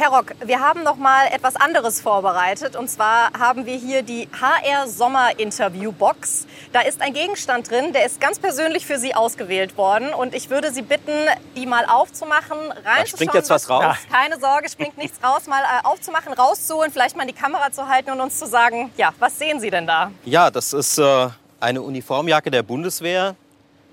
Herr 0.00 0.10
Rock, 0.10 0.36
wir 0.44 0.60
haben 0.60 0.84
noch 0.84 0.94
mal 0.94 1.26
etwas 1.32 1.56
anderes 1.56 2.00
vorbereitet. 2.00 2.76
Und 2.76 2.88
zwar 2.88 3.32
haben 3.36 3.66
wir 3.66 3.74
hier 3.74 4.02
die 4.02 4.28
HR 4.40 4.86
Sommer 4.86 5.36
Interview 5.40 5.90
Box. 5.90 6.46
Da 6.72 6.82
ist 6.82 7.02
ein 7.02 7.12
Gegenstand 7.12 7.68
drin, 7.68 7.92
der 7.92 8.06
ist 8.06 8.20
ganz 8.20 8.38
persönlich 8.38 8.86
für 8.86 9.00
Sie 9.00 9.16
ausgewählt 9.16 9.76
worden. 9.76 10.14
Und 10.14 10.36
ich 10.36 10.50
würde 10.50 10.72
Sie 10.72 10.82
bitten, 10.82 11.10
die 11.56 11.66
mal 11.66 11.84
aufzumachen, 11.84 12.58
reinzuschauen. 12.58 12.84
Da 12.84 13.06
springt 13.08 13.34
jetzt 13.34 13.50
was 13.50 13.68
raus. 13.68 13.96
Keine 14.08 14.38
Sorge, 14.38 14.68
springt 14.68 14.96
nichts 14.98 15.18
raus. 15.20 15.48
Mal 15.48 15.64
äh, 15.64 15.84
aufzumachen, 15.84 16.32
rauszuholen, 16.32 16.92
vielleicht 16.92 17.16
mal 17.16 17.22
in 17.24 17.34
die 17.34 17.34
Kamera 17.34 17.72
zu 17.72 17.88
halten 17.88 18.12
und 18.12 18.20
uns 18.20 18.38
zu 18.38 18.46
sagen, 18.46 18.92
ja, 18.96 19.12
was 19.18 19.36
sehen 19.36 19.58
Sie 19.58 19.70
denn 19.70 19.88
da? 19.88 20.12
Ja, 20.24 20.52
das 20.52 20.74
ist 20.74 20.98
äh, 20.98 21.28
eine 21.58 21.82
Uniformjacke 21.82 22.52
der 22.52 22.62
Bundeswehr. 22.62 23.34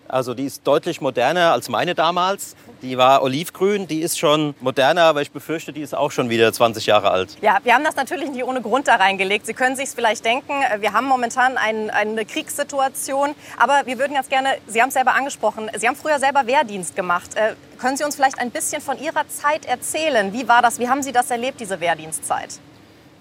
Also 0.07 0.34
die 0.34 0.46
ist 0.46 0.66
deutlich 0.68 1.02
moderner 1.02 1.52
als 1.52 1.69
meine 1.69 1.96
damals. 1.96 2.56
Die 2.81 2.98
war 2.98 3.24
olivgrün, 3.24 3.88
die 3.88 4.02
ist 4.02 4.19
schon 4.19 4.54
moderner, 4.60 5.04
aber 5.04 5.22
ich 5.22 5.31
befürchte, 5.31 5.74
die 5.74 5.81
ist 5.81 5.96
auch 5.96 6.12
schon 6.12 6.30
wieder 6.30 6.54
20 6.54 6.86
Jahre 6.86 7.10
alt. 7.10 7.38
Ja, 7.42 7.57
wir 7.63 7.74
haben 7.74 7.84
das 7.84 7.96
natürlich 7.96 8.30
nicht 8.30 8.44
ohne 8.44 8.62
Grund 8.62 8.88
da 8.88 8.96
reingelegt. 8.96 9.46
Sie 9.46 9.54
können 9.54 9.75
sich 9.75 9.90
vielleicht 9.90 10.24
denken, 10.24 10.54
wir 10.80 10.94
haben 10.94 11.07
momentan 11.07 11.57
ein, 11.57 11.90
eine 11.90 12.25
Kriegssituation, 12.25 13.34
aber 13.57 13.81
wir 13.86 13.98
würden 13.98 14.13
ganz 14.13 14.30
gerne, 14.30 14.50
Sie 14.68 14.81
haben 14.81 14.90
es 14.90 14.94
selber 14.94 15.16
angesprochen, 15.16 15.72
Sie 15.75 15.88
haben 15.88 15.96
früher 15.96 16.19
selber 16.19 16.46
Wehrdienst 16.46 16.96
gemacht. 16.96 17.36
Äh, 17.36 17.56
können 17.80 17.97
Sie 17.97 18.04
uns 18.04 18.16
vielleicht 18.16 18.40
ein 18.40 18.52
bisschen 18.52 18.81
von 18.81 19.00
Ihrer 19.00 19.28
Zeit 19.28 19.66
erzählen? 19.66 20.31
Wie 20.33 20.47
war 20.47 20.62
das? 20.62 20.80
Wie 20.80 20.88
haben 20.88 21.02
Sie 21.02 21.12
das 21.12 21.31
erlebt, 21.31 21.59
diese 21.59 21.80
Wehrdienstzeit? 21.80 22.59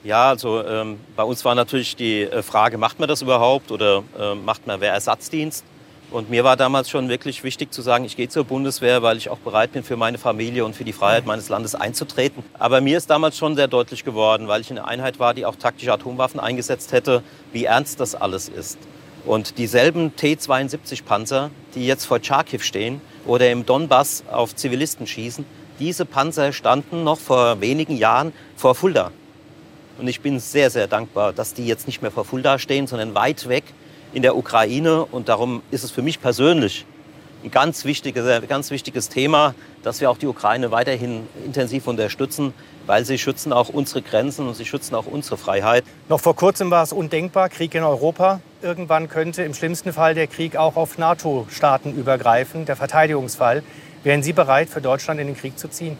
Ja, 0.03 0.29
also 0.29 0.63
ähm, 0.63 1.01
bei 1.17 1.23
uns 1.23 1.43
war 1.47 1.55
natürlich 1.55 1.97
die 1.97 2.23
äh, 2.23 2.43
Frage, 2.43 2.77
macht 2.77 3.01
man 3.01 3.09
das 3.09 3.23
überhaupt 3.23 3.71
oder 3.73 4.03
äh, 4.19 4.35
macht 4.35 4.67
man 4.67 4.83
Wehrersatzdienst? 4.83 5.65
Und 6.11 6.31
mir 6.31 6.45
war 6.45 6.57
damals 6.57 6.91
schon 6.91 7.09
wirklich 7.09 7.43
wichtig 7.43 7.73
zu 7.73 7.83
sagen, 7.83 8.05
ich 8.05 8.17
gehe 8.17 8.29
zur 8.29 8.45
Bundeswehr, 8.45 9.03
weil 9.03 9.17
ich 9.17 9.31
auch 9.31 9.39
bereit 9.39 9.73
bin, 9.73 9.83
für 9.83 9.97
meine 9.97 10.19
Familie 10.19 10.65
und 10.65 10.77
für 10.77 10.85
die 10.85 10.93
Freiheit 10.93 11.27
meines 11.27 11.49
Landes 11.49 11.75
einzutreten. 11.75 12.45
Aber 12.59 12.81
mir 12.81 12.97
ist 12.99 13.11
damals 13.11 13.37
schon 13.37 13.57
sehr 13.57 13.67
deutlich 13.67 14.05
geworden, 14.05 14.47
weil 14.47 14.61
ich 14.61 14.71
in 14.71 14.79
einer 14.79 14.87
Einheit 14.87 15.19
war, 15.19 15.35
die 15.35 15.45
auch 15.45 15.57
taktische 15.57 15.93
Atomwaffen 15.93 16.39
eingesetzt 16.39 16.93
hätte, 16.93 17.23
wie 17.53 17.65
ernst 17.65 17.99
das 17.99 18.15
alles 18.15 18.49
ist. 18.49 18.79
Und 19.25 19.59
dieselben 19.59 20.15
T-72-Panzer, 20.15 21.51
die 21.75 21.87
jetzt 21.87 22.05
vor 22.05 22.21
Charkiw 22.23 22.61
stehen 22.61 23.01
oder 23.27 23.51
im 23.51 23.65
Donbass 23.65 24.23
auf 24.31 24.55
Zivilisten 24.55 25.07
schießen, 25.07 25.47
diese 25.81 26.05
Panzer 26.05 26.53
standen 26.53 27.03
noch 27.03 27.19
vor 27.19 27.61
wenigen 27.61 27.97
Jahren 27.97 28.33
vor 28.55 28.75
Fulda. 28.75 29.11
Und 29.99 30.09
ich 30.09 30.21
bin 30.21 30.39
sehr, 30.39 30.71
sehr 30.71 30.87
dankbar, 30.87 31.33
dass 31.33 31.55
die 31.55 31.67
jetzt 31.67 31.87
nicht 31.87 32.03
mehr 32.03 32.11
vor 32.11 32.25
Fulda 32.25 32.59
stehen, 32.59 32.87
sondern 32.87 33.15
weit 33.15 33.49
weg 33.49 33.65
in 34.15 34.23
der 34.23 34.37
Ukraine. 34.37 35.05
Und 35.05 35.29
darum 35.29 35.63
ist 35.71 35.85
es 35.85 35.91
für 35.91 36.03
mich 36.03 36.21
persönlich 36.21 36.87
ein 37.45 37.51
ganz 37.51 37.85
wichtiges, 37.85 38.49
ganz 38.49 38.71
wichtiges 38.71 39.11
Thema, 39.11 39.55
dass 39.83 40.01
wir 40.01 40.11
auch 40.11 40.17
die 40.17 40.27
Ukraine 40.27 40.71
weiterhin 40.71 41.27
intensiv 41.45 41.87
unterstützen, 41.87 42.55
weil 42.87 43.05
sie 43.05 43.19
schützen 43.19 43.53
auch 43.53 43.69
unsere 43.69 44.01
Grenzen 44.01 44.49
und 44.49 44.55
sie 44.55 44.65
schützen 44.65 44.95
auch 44.95 45.07
unsere 45.07 45.37
Freiheit. 45.37 45.85
Noch 46.09 46.21
vor 46.21 46.35
kurzem 46.37 46.71
war 46.71 46.83
es 46.83 46.93
undenkbar, 46.93 47.51
Krieg 47.51 47.75
in 47.75 47.83
Europa. 47.83 48.41
Irgendwann 48.63 49.11
könnte 49.11 49.43
im 49.43 49.53
schlimmsten 49.53 49.93
Fall 49.93 50.15
der 50.15 50.27
Krieg 50.27 50.57
auch 50.57 50.77
auf 50.77 50.97
NATO-Staaten 50.97 51.95
übergreifen, 51.95 52.65
der 52.65 52.77
Verteidigungsfall. 52.77 53.63
Wären 54.05 54.23
Sie 54.23 54.33
bereit, 54.33 54.71
für 54.71 54.81
Deutschland 54.81 55.21
in 55.21 55.27
den 55.27 55.37
Krieg 55.37 55.59
zu 55.59 55.69
ziehen? 55.69 55.99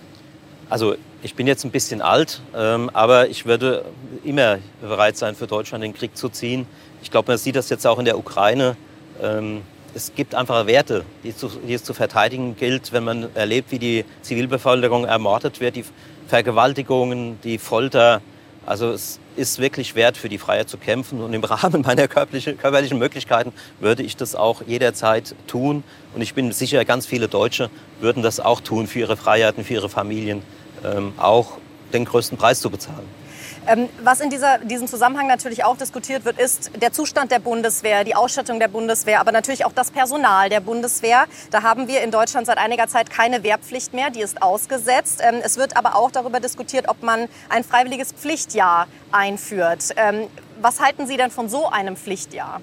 Also 0.71 0.97
Ich 1.25 1.35
bin 1.35 1.47
jetzt 1.47 1.65
ein 1.65 1.71
bisschen 1.71 2.03
alt, 2.03 2.43
ähm, 2.55 2.91
aber 2.93 3.31
ich 3.31 3.47
würde 3.47 3.87
immer 4.25 4.59
bereit 4.83 5.17
sein, 5.17 5.35
für 5.35 5.47
Deutschland 5.47 5.83
den 5.83 5.95
Krieg 5.95 6.19
zu 6.19 6.29
ziehen. 6.29 6.67
Ich 7.05 7.11
glaube, 7.11 7.31
man 7.31 7.39
sieht 7.39 7.55
das 7.55 7.69
jetzt 7.69 7.87
auch 7.87 7.99
in 7.99 8.07
der 8.07 8.17
Ukraine. 8.17 8.77
Ähm, 9.23 9.61
es 9.95 10.13
gibt 10.17 10.35
einfach 10.35 10.67
Werte, 10.67 11.05
die, 11.23 11.37
zu, 11.37 11.49
die, 11.49 11.75
es 11.75 11.85
zu 11.85 11.93
verteidigen 11.93 12.57
gilt, 12.57 12.93
wenn 12.93 13.05
man 13.05 13.29
erlebt, 13.37 13.71
wie 13.71 13.79
die 13.79 14.05
Zivilbevölkerung 14.23 15.05
ermordet 15.05 15.61
wird, 15.61 15.77
die 15.77 15.85
Vergewaltigungen, 16.29 17.39
die 17.45 17.59
Folter. 17.59 18.23
Also 18.65 18.91
es 18.91 19.21
ist 19.37 19.59
wirklich 19.59 19.95
wert, 19.95 20.17
für 20.17 20.31
die 20.31 20.39
Freiheit 20.39 20.71
zu 20.71 20.79
kämpfen. 20.79 21.21
Und 21.21 21.35
im 21.35 21.45
Rahmen 21.45 21.83
meiner 21.83 22.09
körperlichen 22.09 22.99
Möglichkeiten 22.99 23.53
würde 23.81 24.03
ich 24.03 24.17
das 24.17 24.35
auch 24.35 24.63
jederzeit 24.67 25.35
tun. 25.47 25.85
Und 26.15 26.23
ich 26.23 26.33
bin 26.33 26.53
sicher, 26.53 26.87
ganz 26.87 27.05
viele 27.05 27.29
Deutsche 27.29 27.69
würden 28.01 28.23
das 28.23 28.41
auch 28.41 28.63
tun, 28.63 28.87
für 28.87 29.01
ihre 29.01 29.19
Freiheiten, 29.19 29.63
für 29.63 29.75
ihre 29.75 29.91
Familien, 29.91 30.43
ähm, 30.83 31.13
auch 31.19 31.59
den 31.93 32.07
größten 32.07 32.39
Preis 32.39 32.61
zu 32.61 32.71
bezahlen. 32.71 33.24
Ähm, 33.67 33.89
was 34.03 34.21
in 34.21 34.29
dieser, 34.29 34.59
diesem 34.59 34.87
Zusammenhang 34.87 35.27
natürlich 35.27 35.65
auch 35.65 35.79
diskutiert 35.79 36.27
wird, 36.27 36.39
ist 36.39 36.71
der 36.81 36.93
Zustand 36.93 37.31
der 37.31 37.39
Bundeswehr, 37.39 38.05
die 38.05 38.15
Ausstattung 38.15 38.59
der 38.59 38.69
Bundeswehr, 38.69 39.21
aber 39.21 39.33
natürlich 39.33 39.65
auch 39.65 39.73
das 39.73 39.91
Personal 39.91 40.51
der 40.51 40.61
Bundeswehr. 40.61 41.25
Da 41.51 41.63
haben 41.63 41.89
wir 41.89 42.03
in 42.03 42.11
Deutschland 42.11 42.47
seit 42.47 42.59
einiger 42.59 42.89
Zeit 42.89 43.09
keine 43.09 43.43
Wehrpflicht 43.43 43.95
mehr, 43.95 44.11
die 44.11 44.21
ist 44.21 44.43
ausgesetzt. 44.43 45.23
Ähm, 45.23 45.37
es 45.43 45.57
wird 45.57 45.79
aber 45.79 45.97
auch 45.97 46.11
darüber 46.11 46.41
diskutiert, 46.41 46.89
ob 46.89 47.03
man 47.03 47.27
ein 47.49 47.65
freiwilliges 47.65 48.13
Pflichtjahr 48.13 48.87
einführt. 49.13 49.95
Ähm, 49.97 50.27
was 50.61 50.81
halten 50.81 51.07
Sie 51.07 51.17
denn 51.17 51.31
von 51.31 51.49
so 51.49 51.69
einem 51.69 51.97
Pflichtjahr? 51.97 52.61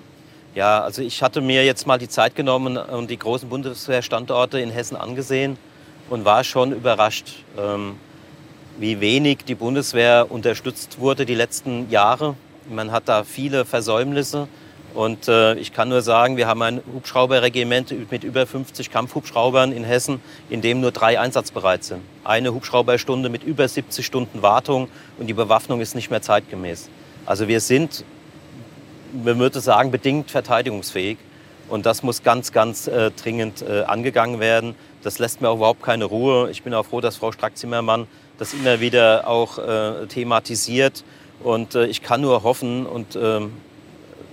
Ja, 0.54 0.82
also 0.82 1.02
ich 1.02 1.24
hatte 1.24 1.42
mir 1.42 1.66
jetzt 1.66 1.88
mal 1.88 1.98
die 1.98 2.10
Zeit 2.10 2.36
genommen 2.36 2.78
und 2.78 3.10
die 3.10 3.18
großen 3.18 3.50
Bundeswehrstandorte 3.50 4.60
in 4.60 4.70
Hessen 4.70 4.98
angesehen 4.98 5.58
und 6.10 6.26
war 6.26 6.44
schon 6.44 6.74
überrascht. 6.74 7.44
Wie 8.78 9.00
wenig 9.00 9.40
die 9.46 9.56
Bundeswehr 9.56 10.28
unterstützt 10.30 11.00
wurde 11.00 11.26
die 11.26 11.36
letzten 11.36 11.90
Jahre. 11.90 12.36
Man 12.70 12.92
hat 12.92 13.04
da 13.08 13.24
viele 13.24 13.66
Versäumnisse. 13.66 14.48
Und 14.94 15.28
äh, 15.30 15.56
ich 15.56 15.72
kann 15.72 15.88
nur 15.88 16.02
sagen, 16.02 16.36
wir 16.36 16.48
haben 16.48 16.62
ein 16.62 16.82
Hubschrauberregiment 16.94 18.12
mit 18.12 18.24
über 18.24 18.46
50 18.46 18.92
Kampfhubschraubern 18.92 19.72
in 19.72 19.86
Hessen, 19.86 20.20
in 20.50 20.62
dem 20.62 20.82
nur 20.82 20.92
drei 20.92 21.20
einsatzbereit 21.20 21.84
sind. 21.84 22.02
Eine 22.26 22.54
Hubschrauberstunde 22.54 23.30
mit 23.30 23.44
über 23.44 23.68
70 23.68 24.06
Stunden 24.06 24.42
Wartung 24.42 24.90
und 25.18 25.28
die 25.28 25.34
Bewaffnung 25.34 25.80
ist 25.80 25.96
nicht 25.96 26.10
mehr 26.10 26.22
zeitgemäß. 26.22 26.90
Also 27.26 27.48
wir 27.48 27.62
sind, 27.62 28.04
man 29.14 29.40
würde 29.40 29.62
sagen, 29.62 29.92
bedingt 29.92 30.30
verteidigungsfähig. 30.30 31.18
Und 31.70 31.86
das 31.86 32.04
muss 32.04 32.22
ganz, 32.22 32.52
ganz 32.52 32.88
äh, 32.88 33.12
dringend 33.12 33.62
äh, 33.62 33.84
angegangen 33.84 34.42
werden. 34.42 34.76
Das 35.04 35.20
lässt 35.20 35.40
mir 35.40 35.48
auch 35.48 35.56
überhaupt 35.56 35.82
keine 35.82 36.04
Ruhe. 36.04 36.52
Ich 36.52 36.64
bin 36.64 36.74
auch 36.74 36.86
froh, 36.86 37.00
dass 37.00 37.16
Frau 37.16 37.32
Strack-Zimmermann 37.32 38.08
das 38.42 38.56
immer 38.56 38.80
wieder 38.80 39.28
auch 39.28 39.60
äh, 39.60 40.08
thematisiert. 40.08 41.04
Und 41.44 41.76
äh, 41.76 41.86
ich 41.86 42.02
kann 42.02 42.22
nur 42.22 42.42
hoffen, 42.42 42.88
und 42.88 43.16
äh, 43.16 43.40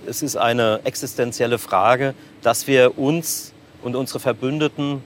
es 0.07 0.23
ist 0.23 0.35
eine 0.35 0.79
existenzielle 0.83 1.59
Frage, 1.59 2.15
dass 2.41 2.65
wir 2.65 2.97
uns 2.97 3.53
und 3.83 3.95
unsere 3.95 4.19
Verbündeten 4.19 5.03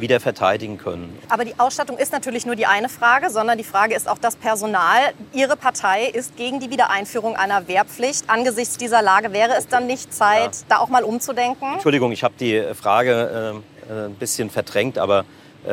wieder 0.00 0.18
verteidigen 0.18 0.78
können. 0.78 1.16
Aber 1.28 1.44
die 1.44 1.54
Ausstattung 1.58 1.96
ist 1.96 2.12
natürlich 2.12 2.44
nur 2.44 2.56
die 2.56 2.66
eine 2.66 2.88
Frage, 2.88 3.30
sondern 3.30 3.56
die 3.56 3.64
Frage 3.64 3.94
ist 3.94 4.08
auch 4.08 4.18
das 4.18 4.34
Personal. 4.34 4.98
Ihre 5.32 5.56
Partei 5.56 6.06
ist 6.06 6.36
gegen 6.36 6.58
die 6.58 6.70
Wiedereinführung 6.70 7.36
einer 7.36 7.68
Wehrpflicht. 7.68 8.24
Angesichts 8.28 8.78
dieser 8.78 9.00
Lage 9.00 9.32
wäre 9.32 9.52
es 9.56 9.68
dann 9.68 9.86
nicht 9.86 10.12
Zeit, 10.12 10.56
ja. 10.56 10.62
da 10.70 10.78
auch 10.78 10.88
mal 10.88 11.04
umzudenken? 11.04 11.74
Entschuldigung, 11.74 12.10
ich 12.10 12.24
habe 12.24 12.34
die 12.40 12.64
Frage 12.74 13.62
äh, 13.88 14.06
ein 14.06 14.14
bisschen 14.14 14.50
verdrängt, 14.50 14.98
aber 14.98 15.20
äh, 15.20 15.24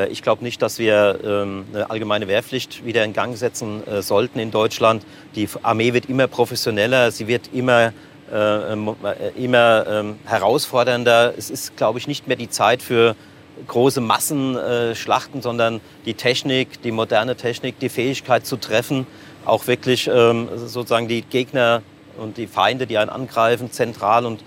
ich 0.10 0.22
glaube 0.22 0.44
nicht, 0.44 0.62
dass 0.62 0.80
wir 0.80 1.20
ähm, 1.24 1.66
eine 1.74 1.90
allgemeine 1.90 2.28
Wehrpflicht 2.28 2.86
wieder 2.86 3.06
in 3.06 3.14
Gang 3.14 3.38
setzen 3.38 3.88
äh, 3.88 4.02
sollten 4.02 4.40
in 4.40 4.52
Deutschland. 4.52 5.06
Die 5.36 5.48
Armee 5.64 5.94
wird 5.94 6.10
immer 6.10 6.28
professioneller, 6.28 7.12
sie 7.12 7.28
wird 7.28 7.50
immer, 7.54 7.94
äh, 8.32 8.74
ähm, 8.74 8.96
immer 9.38 9.86
ähm, 9.88 10.20
herausfordernder. 10.26 11.34
Es 11.38 11.50
ist, 11.50 11.78
glaube 11.78 12.00
ich, 12.00 12.08
nicht 12.08 12.28
mehr 12.28 12.36
die 12.36 12.50
Zeit 12.50 12.82
für 12.82 13.16
große 13.66 14.02
Massenschlachten, 14.02 15.42
sondern 15.42 15.82
die 16.06 16.14
Technik, 16.14 16.82
die 16.84 16.92
moderne 16.92 17.36
Technik, 17.36 17.80
die 17.80 17.90
Fähigkeit 17.90 18.46
zu 18.46 18.58
treffen, 18.58 19.08
auch 19.46 19.66
wirklich 19.66 20.04
sozusagen 20.04 21.08
die 21.08 21.24
Gegner 21.24 21.82
und 22.20 22.38
die 22.38 22.46
Feinde, 22.46 22.86
die 22.86 23.00
einen 23.00 23.10
angreifen, 23.10 23.72
zentral 23.72 24.28
und 24.28 24.44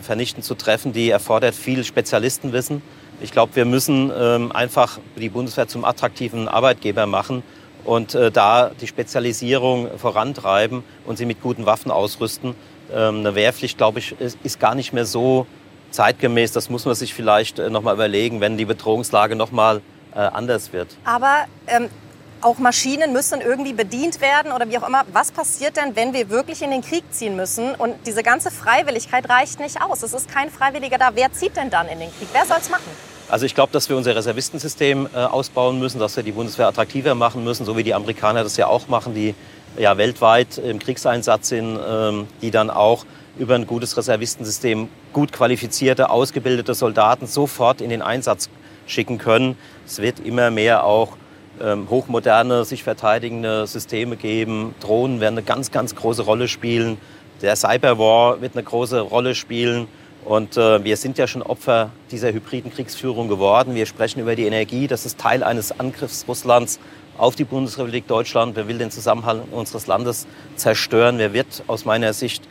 vernichten 0.00 0.42
zu 0.42 0.54
treffen, 0.54 0.94
die 0.94 1.10
erfordert 1.10 1.54
viel 1.54 1.84
Spezialistenwissen. 1.84 2.80
Ich 3.22 3.30
glaube, 3.30 3.54
wir 3.54 3.64
müssen 3.64 4.10
ähm, 4.16 4.50
einfach 4.50 4.98
die 5.16 5.28
Bundeswehr 5.28 5.68
zum 5.68 5.84
attraktiven 5.84 6.48
Arbeitgeber 6.48 7.06
machen 7.06 7.44
und 7.84 8.16
äh, 8.16 8.32
da 8.32 8.70
die 8.80 8.88
Spezialisierung 8.88 9.96
vorantreiben 9.96 10.82
und 11.06 11.18
sie 11.18 11.24
mit 11.24 11.40
guten 11.40 11.64
Waffen 11.64 11.92
ausrüsten. 11.92 12.56
Ähm, 12.92 13.20
eine 13.20 13.36
Wehrpflicht, 13.36 13.78
glaube 13.78 14.00
ich, 14.00 14.20
ist, 14.20 14.38
ist, 14.42 14.58
gar 14.58 14.74
nicht 14.74 14.92
mehr 14.92 15.06
so 15.06 15.46
zeitgemäß. 15.92 16.50
Das 16.50 16.68
muss 16.68 16.84
man 16.84 16.96
sich 16.96 17.14
vielleicht 17.14 17.60
äh, 17.60 17.70
noch 17.70 17.82
mal 17.82 17.94
überlegen, 17.94 18.40
wenn 18.40 18.56
die 18.56 18.64
Bedrohungslage 18.64 19.36
noch 19.36 19.52
mal 19.52 19.82
äh, 20.14 20.18
anders 20.18 20.72
wird. 20.72 20.88
Aber 21.04 21.44
ähm, 21.68 21.88
auch 22.40 22.58
Maschinen 22.58 23.12
müssen 23.12 23.40
irgendwie 23.40 23.72
bedient 23.72 24.20
werden 24.20 24.50
oder 24.50 24.68
wie 24.68 24.78
auch 24.78 24.88
immer. 24.88 25.04
Was 25.12 25.30
passiert 25.30 25.76
denn, 25.76 25.94
wenn 25.94 26.12
wir 26.12 26.28
wirklich 26.28 26.60
in 26.60 26.72
den 26.72 26.82
Krieg 26.82 27.04
ziehen 27.12 27.36
müssen 27.36 27.76
und 27.76 27.94
diese 28.04 28.24
ganze 28.24 28.50
Freiwilligkeit 28.50 29.28
reicht 29.28 29.60
nicht 29.60 29.80
aus? 29.80 30.02
Es 30.02 30.12
ist 30.12 30.28
kein 30.28 30.50
Freiwilliger 30.50 30.98
da. 30.98 31.10
Wer 31.14 31.32
zieht 31.32 31.56
denn 31.56 31.70
dann 31.70 31.86
in 31.86 32.00
den 32.00 32.10
Krieg? 32.10 32.28
Wer 32.32 32.44
soll 32.44 32.58
es 32.60 32.68
machen? 32.68 33.11
Also 33.32 33.46
ich 33.46 33.54
glaube, 33.54 33.72
dass 33.72 33.88
wir 33.88 33.96
unser 33.96 34.14
Reservistensystem 34.14 35.08
äh, 35.14 35.16
ausbauen 35.16 35.78
müssen, 35.78 35.98
dass 35.98 36.16
wir 36.16 36.22
die 36.22 36.32
Bundeswehr 36.32 36.68
attraktiver 36.68 37.14
machen 37.14 37.42
müssen, 37.42 37.64
so 37.64 37.78
wie 37.78 37.82
die 37.82 37.94
Amerikaner 37.94 38.42
das 38.42 38.58
ja 38.58 38.66
auch 38.66 38.88
machen, 38.88 39.14
die 39.14 39.34
ja 39.78 39.96
weltweit 39.96 40.58
im 40.58 40.78
Kriegseinsatz 40.78 41.48
sind, 41.48 41.80
ähm, 41.82 42.26
die 42.42 42.50
dann 42.50 42.68
auch 42.68 43.06
über 43.38 43.54
ein 43.54 43.66
gutes 43.66 43.96
Reservistensystem 43.96 44.90
gut 45.14 45.32
qualifizierte, 45.32 46.10
ausgebildete 46.10 46.74
Soldaten 46.74 47.26
sofort 47.26 47.80
in 47.80 47.88
den 47.88 48.02
Einsatz 48.02 48.50
schicken 48.86 49.16
können. 49.16 49.56
Es 49.86 50.02
wird 50.02 50.20
immer 50.20 50.50
mehr 50.50 50.84
auch 50.84 51.16
ähm, 51.58 51.88
hochmoderne, 51.88 52.66
sich 52.66 52.82
verteidigende 52.82 53.66
Systeme 53.66 54.16
geben. 54.16 54.74
Drohnen 54.80 55.20
werden 55.20 55.38
eine 55.38 55.46
ganz, 55.46 55.70
ganz 55.70 55.94
große 55.94 56.20
Rolle 56.20 56.48
spielen. 56.48 56.98
Der 57.40 57.56
Cyberwar 57.56 58.42
wird 58.42 58.56
eine 58.56 58.62
große 58.62 59.00
Rolle 59.00 59.34
spielen. 59.34 59.88
Und 60.24 60.56
äh, 60.56 60.84
wir 60.84 60.96
sind 60.96 61.18
ja 61.18 61.26
schon 61.26 61.42
Opfer 61.42 61.90
dieser 62.10 62.32
hybriden 62.32 62.72
Kriegsführung 62.72 63.28
geworden. 63.28 63.74
Wir 63.74 63.86
sprechen 63.86 64.20
über 64.20 64.36
die 64.36 64.46
Energie. 64.46 64.86
Das 64.86 65.04
ist 65.04 65.18
Teil 65.18 65.42
eines 65.42 65.78
Angriffs 65.80 66.24
Russlands 66.28 66.78
auf 67.18 67.34
die 67.34 67.44
Bundesrepublik 67.44 68.06
Deutschland. 68.06 68.54
Wer 68.54 68.68
will 68.68 68.78
den 68.78 68.90
Zusammenhalt 68.90 69.42
unseres 69.50 69.86
Landes 69.86 70.26
zerstören? 70.56 71.18
Wer 71.18 71.32
wird 71.32 71.64
aus 71.66 71.84
meiner 71.84 72.12
Sicht 72.12 72.44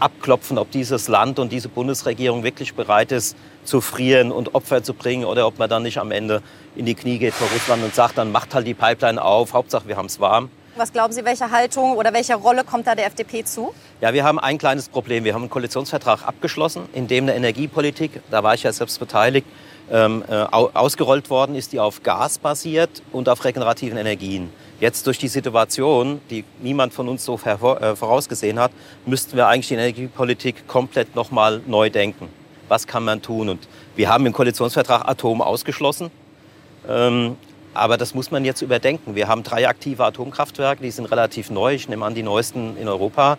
abklopfen, 0.00 0.58
ob 0.58 0.70
dieses 0.70 1.08
Land 1.08 1.38
und 1.38 1.52
diese 1.52 1.68
Bundesregierung 1.68 2.42
wirklich 2.42 2.74
bereit 2.74 3.12
ist, 3.12 3.36
zu 3.64 3.80
frieren 3.80 4.32
und 4.32 4.54
Opfer 4.54 4.82
zu 4.82 4.94
bringen 4.94 5.24
oder 5.24 5.46
ob 5.46 5.58
man 5.58 5.68
dann 5.68 5.82
nicht 5.82 5.98
am 5.98 6.10
Ende 6.10 6.42
in 6.74 6.86
die 6.86 6.94
Knie 6.94 7.18
geht 7.18 7.34
vor 7.34 7.48
Russland 7.48 7.84
und 7.84 7.94
sagt, 7.94 8.18
dann 8.18 8.32
macht 8.32 8.54
halt 8.54 8.66
die 8.66 8.74
Pipeline 8.74 9.22
auf, 9.22 9.52
Hauptsache 9.52 9.86
wir 9.86 9.96
haben 9.96 10.06
es 10.06 10.18
warm. 10.18 10.50
Was 10.76 10.92
glauben 10.92 11.12
Sie, 11.12 11.24
welche 11.24 11.50
Haltung 11.50 11.96
oder 11.96 12.12
welche 12.12 12.34
Rolle 12.36 12.62
kommt 12.62 12.86
da 12.86 12.94
der 12.94 13.06
FDP 13.06 13.44
zu? 13.44 13.74
Ja, 14.00 14.14
wir 14.14 14.22
haben 14.22 14.38
ein 14.38 14.56
kleines 14.56 14.88
Problem. 14.88 15.24
Wir 15.24 15.34
haben 15.34 15.42
einen 15.42 15.50
Koalitionsvertrag 15.50 16.26
abgeschlossen, 16.26 16.88
in 16.92 17.08
dem 17.08 17.24
eine 17.24 17.34
Energiepolitik, 17.34 18.22
da 18.30 18.42
war 18.42 18.54
ich 18.54 18.62
ja 18.62 18.72
selbst 18.72 18.98
beteiligt, 19.00 19.46
ähm, 19.90 20.24
äh, 20.28 20.34
ausgerollt 20.34 21.28
worden 21.28 21.56
ist, 21.56 21.72
die 21.72 21.80
auf 21.80 22.04
Gas 22.04 22.38
basiert 22.38 23.02
und 23.10 23.28
auf 23.28 23.44
regenerativen 23.44 23.98
Energien. 23.98 24.50
Jetzt 24.78 25.06
durch 25.08 25.18
die 25.18 25.28
Situation, 25.28 26.20
die 26.30 26.44
niemand 26.60 26.94
von 26.94 27.08
uns 27.08 27.24
so 27.24 27.38
äh, 27.44 27.96
vorausgesehen 27.96 28.60
hat, 28.60 28.70
müssten 29.06 29.36
wir 29.36 29.48
eigentlich 29.48 29.68
die 29.68 29.74
Energiepolitik 29.74 30.68
komplett 30.68 31.16
nochmal 31.16 31.60
neu 31.66 31.90
denken. 31.90 32.28
Was 32.68 32.86
kann 32.86 33.04
man 33.04 33.20
tun? 33.20 33.48
Und 33.48 33.68
wir 33.96 34.08
haben 34.08 34.24
im 34.24 34.32
Koalitionsvertrag 34.32 35.08
Atom 35.08 35.42
ausgeschlossen. 35.42 36.12
Ähm, 36.88 37.36
aber 37.74 37.96
das 37.96 38.14
muss 38.14 38.30
man 38.30 38.44
jetzt 38.44 38.62
überdenken. 38.62 39.14
Wir 39.14 39.28
haben 39.28 39.42
drei 39.42 39.68
aktive 39.68 40.04
Atomkraftwerke, 40.04 40.82
die 40.82 40.90
sind 40.90 41.06
relativ 41.06 41.50
neu. 41.50 41.74
Ich 41.74 41.88
nehme 41.88 42.04
an, 42.04 42.14
die 42.14 42.22
neuesten 42.22 42.76
in 42.76 42.88
Europa. 42.88 43.38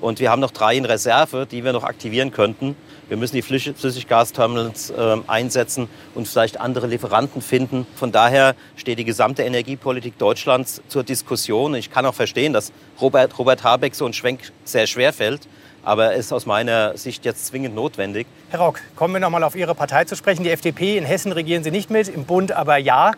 Und 0.00 0.18
wir 0.18 0.30
haben 0.30 0.40
noch 0.40 0.50
drei 0.50 0.76
in 0.76 0.86
Reserve, 0.86 1.46
die 1.50 1.62
wir 1.62 1.72
noch 1.72 1.84
aktivieren 1.84 2.30
könnten. 2.30 2.74
Wir 3.08 3.16
müssen 3.16 3.36
die 3.36 3.42
Flüssiggasterminals 3.42 4.90
äh, 4.90 5.16
einsetzen 5.26 5.88
und 6.14 6.26
vielleicht 6.26 6.58
andere 6.58 6.86
Lieferanten 6.86 7.42
finden. 7.42 7.86
Von 7.96 8.12
daher 8.12 8.54
steht 8.76 8.98
die 8.98 9.04
gesamte 9.04 9.42
Energiepolitik 9.42 10.16
Deutschlands 10.16 10.80
zur 10.88 11.02
Diskussion. 11.02 11.74
Ich 11.74 11.90
kann 11.90 12.06
auch 12.06 12.14
verstehen, 12.14 12.52
dass 12.52 12.72
Robert, 13.00 13.38
Robert 13.38 13.62
Habeck 13.62 13.94
so 13.94 14.06
ein 14.06 14.12
Schwenk 14.12 14.52
sehr 14.64 14.86
schwer 14.86 15.12
fällt. 15.12 15.48
Aber 15.82 16.14
ist 16.14 16.32
aus 16.32 16.44
meiner 16.44 16.96
Sicht 16.96 17.24
jetzt 17.24 17.46
zwingend 17.46 17.74
notwendig. 17.74 18.26
Herr 18.50 18.60
Rock, 18.60 18.80
kommen 18.96 19.14
wir 19.14 19.20
noch 19.20 19.30
mal 19.30 19.42
auf 19.42 19.56
Ihre 19.56 19.74
Partei 19.74 20.04
zu 20.04 20.14
sprechen. 20.14 20.44
Die 20.44 20.50
FDP 20.50 20.98
in 20.98 21.04
Hessen 21.04 21.32
regieren 21.32 21.64
Sie 21.64 21.70
nicht 21.70 21.90
mit, 21.90 22.08
im 22.08 22.26
Bund 22.26 22.52
aber 22.52 22.76
ja. 22.76 23.12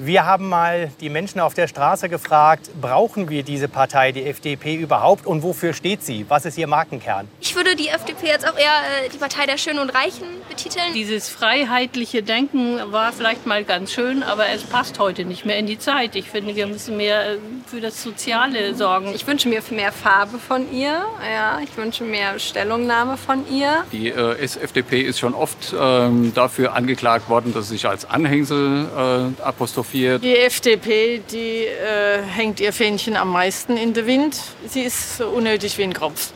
Wir 0.00 0.24
haben 0.24 0.48
mal 0.48 0.92
die 1.00 1.10
Menschen 1.10 1.40
auf 1.40 1.54
der 1.54 1.66
Straße 1.66 2.08
gefragt, 2.08 2.70
brauchen 2.80 3.28
wir 3.28 3.42
diese 3.42 3.66
Partei, 3.66 4.12
die 4.12 4.22
FDP, 4.26 4.76
überhaupt 4.76 5.26
und 5.26 5.42
wofür 5.42 5.72
steht 5.72 6.04
sie? 6.04 6.24
Was 6.28 6.44
ist 6.44 6.56
ihr 6.56 6.68
Markenkern? 6.68 7.26
Ich 7.40 7.56
würde 7.56 7.74
die 7.74 7.88
FDP 7.88 8.28
jetzt 8.28 8.48
auch 8.48 8.56
eher 8.56 9.04
äh, 9.04 9.08
die 9.12 9.18
Partei 9.18 9.46
der 9.46 9.58
Schönen 9.58 9.80
und 9.80 9.90
Reichen 9.90 10.26
betiteln. 10.48 10.94
Dieses 10.94 11.28
freiheitliche 11.28 12.22
Denken 12.22 12.78
war 12.92 13.12
vielleicht 13.12 13.44
mal 13.44 13.64
ganz 13.64 13.92
schön, 13.92 14.22
aber 14.22 14.48
es 14.50 14.62
passt 14.62 15.00
heute 15.00 15.24
nicht 15.24 15.44
mehr 15.44 15.58
in 15.58 15.66
die 15.66 15.80
Zeit. 15.80 16.14
Ich 16.14 16.30
finde, 16.30 16.54
wir 16.54 16.68
müssen 16.68 16.96
mehr 16.96 17.32
äh, 17.32 17.38
für 17.66 17.80
das 17.80 18.00
Soziale 18.00 18.76
sorgen. 18.76 19.12
Ich 19.16 19.26
wünsche 19.26 19.48
mir 19.48 19.62
mehr 19.70 19.90
Farbe 19.90 20.38
von 20.38 20.72
ihr. 20.72 21.02
Ja, 21.28 21.58
ich 21.60 21.76
wünsche 21.76 22.04
mehr 22.04 22.38
Stellungnahme 22.38 23.16
von 23.16 23.44
ihr. 23.50 23.84
Die 23.90 24.10
äh, 24.10 24.36
FDP 24.40 25.00
ist 25.00 25.18
schon 25.18 25.34
oft 25.34 25.74
ähm, 25.76 26.32
dafür 26.34 26.74
angeklagt 26.74 27.28
worden, 27.28 27.52
dass 27.52 27.66
sie 27.66 27.74
sich 27.74 27.88
als 27.88 28.08
Anhängsel 28.08 28.86
äh, 28.96 29.42
apostrophiert 29.42 29.87
die 29.92 30.36
FDP, 30.36 31.20
die 31.30 31.64
äh, 31.64 32.22
hängt 32.22 32.60
ihr 32.60 32.72
Fähnchen 32.72 33.16
am 33.16 33.30
meisten 33.30 33.76
in 33.76 33.94
den 33.94 34.06
Wind. 34.06 34.38
Sie 34.66 34.82
ist 34.82 35.18
so 35.18 35.28
unnötig 35.28 35.78
wie 35.78 35.84
ein 35.84 35.92
Kropf. 35.92 36.32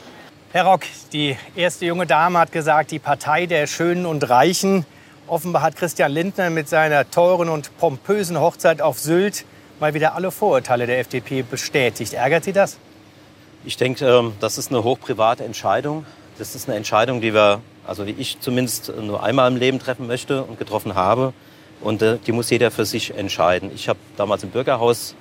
Herr 0.52 0.64
Rock, 0.64 0.82
die 1.12 1.36
erste 1.56 1.86
junge 1.86 2.06
Dame 2.06 2.38
hat 2.38 2.52
gesagt, 2.52 2.90
die 2.90 2.98
Partei 2.98 3.46
der 3.46 3.66
Schönen 3.66 4.06
und 4.06 4.28
Reichen. 4.28 4.84
Offenbar 5.26 5.62
hat 5.62 5.76
Christian 5.76 6.12
Lindner 6.12 6.50
mit 6.50 6.68
seiner 6.68 7.10
teuren 7.10 7.48
und 7.48 7.76
pompösen 7.78 8.38
Hochzeit 8.38 8.82
auf 8.82 8.98
Sylt 8.98 9.44
mal 9.80 9.94
wieder 9.94 10.14
alle 10.14 10.30
Vorurteile 10.30 10.86
der 10.86 11.00
FDP 11.00 11.42
bestätigt. 11.42 12.14
Ärgert 12.14 12.44
Sie 12.44 12.52
das? 12.52 12.78
Ich 13.64 13.76
denke, 13.76 14.06
ähm, 14.06 14.32
das 14.40 14.58
ist 14.58 14.70
eine 14.70 14.84
hochprivate 14.84 15.44
Entscheidung. 15.44 16.06
Das 16.38 16.54
ist 16.54 16.68
eine 16.68 16.76
Entscheidung, 16.76 17.20
die 17.20 17.34
wir, 17.34 17.60
also 17.86 18.04
die 18.04 18.12
ich 18.12 18.40
zumindest 18.40 18.92
nur 19.00 19.22
einmal 19.22 19.50
im 19.50 19.56
Leben 19.56 19.78
treffen 19.78 20.06
möchte 20.06 20.42
und 20.42 20.58
getroffen 20.58 20.94
habe. 20.94 21.32
Und 21.82 22.02
äh, 22.02 22.18
die 22.26 22.32
muss 22.32 22.50
jeder 22.50 22.70
für 22.70 22.84
sich 22.84 23.14
entscheiden. 23.14 23.70
Ich 23.74 23.88
habe 23.88 23.98
damals 24.16 24.42
im 24.44 24.50
Bürgerhaus 24.50 25.14